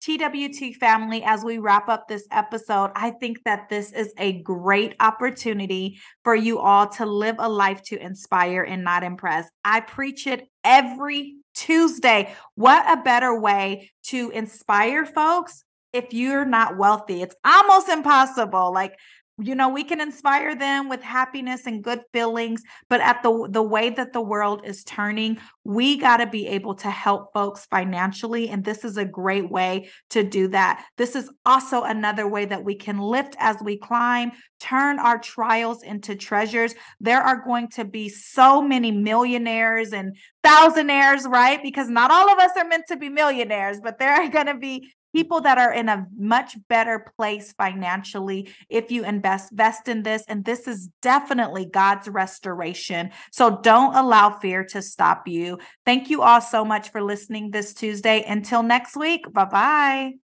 TWT 0.03 0.75
family, 0.79 1.23
as 1.23 1.45
we 1.45 1.59
wrap 1.59 1.87
up 1.87 2.07
this 2.07 2.27
episode, 2.29 2.91
I 2.93 3.11
think 3.11 3.43
that 3.45 3.69
this 3.69 3.93
is 3.93 4.13
a 4.17 4.41
great 4.41 4.95
opportunity 4.99 5.99
for 6.25 6.35
you 6.35 6.59
all 6.59 6.89
to 6.89 7.05
live 7.05 7.37
a 7.39 7.47
life 7.47 7.81
to 7.83 7.97
inspire 7.97 8.63
and 8.63 8.83
not 8.83 9.03
impress. 9.03 9.47
I 9.63 9.79
preach 9.79 10.27
it 10.27 10.49
every 10.63 11.35
Tuesday. 11.53 12.33
What 12.55 12.83
a 12.91 13.01
better 13.01 13.39
way 13.39 13.91
to 14.07 14.29
inspire 14.31 15.05
folks 15.05 15.63
if 15.93 16.11
you're 16.11 16.45
not 16.45 16.77
wealthy. 16.77 17.21
It's 17.21 17.35
almost 17.45 17.87
impossible. 17.87 18.73
Like 18.73 18.97
you 19.39 19.55
know 19.55 19.67
we 19.67 19.83
can 19.83 19.99
inspire 19.99 20.55
them 20.55 20.89
with 20.89 21.01
happiness 21.01 21.65
and 21.65 21.83
good 21.83 22.01
feelings 22.11 22.61
but 22.87 23.01
at 23.01 23.23
the 23.23 23.47
the 23.49 23.63
way 23.63 23.89
that 23.89 24.13
the 24.13 24.21
world 24.21 24.61
is 24.63 24.83
turning 24.83 25.39
we 25.63 25.97
got 25.97 26.17
to 26.17 26.27
be 26.27 26.45
able 26.45 26.75
to 26.75 26.89
help 26.89 27.33
folks 27.33 27.65
financially 27.65 28.47
and 28.49 28.63
this 28.63 28.83
is 28.83 28.95
a 28.95 29.05
great 29.05 29.49
way 29.49 29.89
to 30.11 30.23
do 30.23 30.47
that 30.47 30.85
this 30.97 31.15
is 31.15 31.31
also 31.47 31.81
another 31.81 32.27
way 32.27 32.45
that 32.45 32.63
we 32.63 32.75
can 32.75 32.99
lift 32.99 33.35
as 33.39 33.57
we 33.63 33.75
climb 33.75 34.31
turn 34.59 34.99
our 34.99 35.17
trials 35.17 35.81
into 35.81 36.15
treasures 36.15 36.75
there 36.99 37.21
are 37.21 37.43
going 37.43 37.67
to 37.67 37.83
be 37.83 38.09
so 38.09 38.61
many 38.61 38.91
millionaires 38.91 39.93
and 39.93 40.15
thousandaires 40.43 41.27
right 41.27 41.63
because 41.63 41.89
not 41.89 42.11
all 42.11 42.31
of 42.31 42.37
us 42.37 42.51
are 42.55 42.67
meant 42.67 42.85
to 42.87 42.97
be 42.97 43.09
millionaires 43.09 43.79
but 43.81 43.97
there 43.97 44.13
are 44.13 44.29
going 44.29 44.45
to 44.45 44.53
be 44.53 44.93
people 45.13 45.41
that 45.41 45.57
are 45.57 45.73
in 45.73 45.89
a 45.89 46.05
much 46.17 46.57
better 46.67 47.05
place 47.17 47.53
financially 47.53 48.49
if 48.69 48.91
you 48.91 49.03
invest 49.03 49.51
invest 49.51 49.87
in 49.87 50.03
this 50.03 50.23
and 50.27 50.45
this 50.45 50.67
is 50.67 50.89
definitely 51.01 51.65
God's 51.65 52.07
restoration. 52.07 53.11
So 53.31 53.59
don't 53.61 53.95
allow 53.95 54.31
fear 54.39 54.63
to 54.65 54.81
stop 54.81 55.27
you. 55.27 55.59
Thank 55.85 56.09
you 56.09 56.21
all 56.21 56.41
so 56.41 56.65
much 56.65 56.89
for 56.89 57.01
listening 57.01 57.51
this 57.51 57.73
Tuesday. 57.73 58.23
Until 58.27 58.63
next 58.63 58.95
week 58.95 59.31
bye 59.31 59.45
bye 59.45 60.22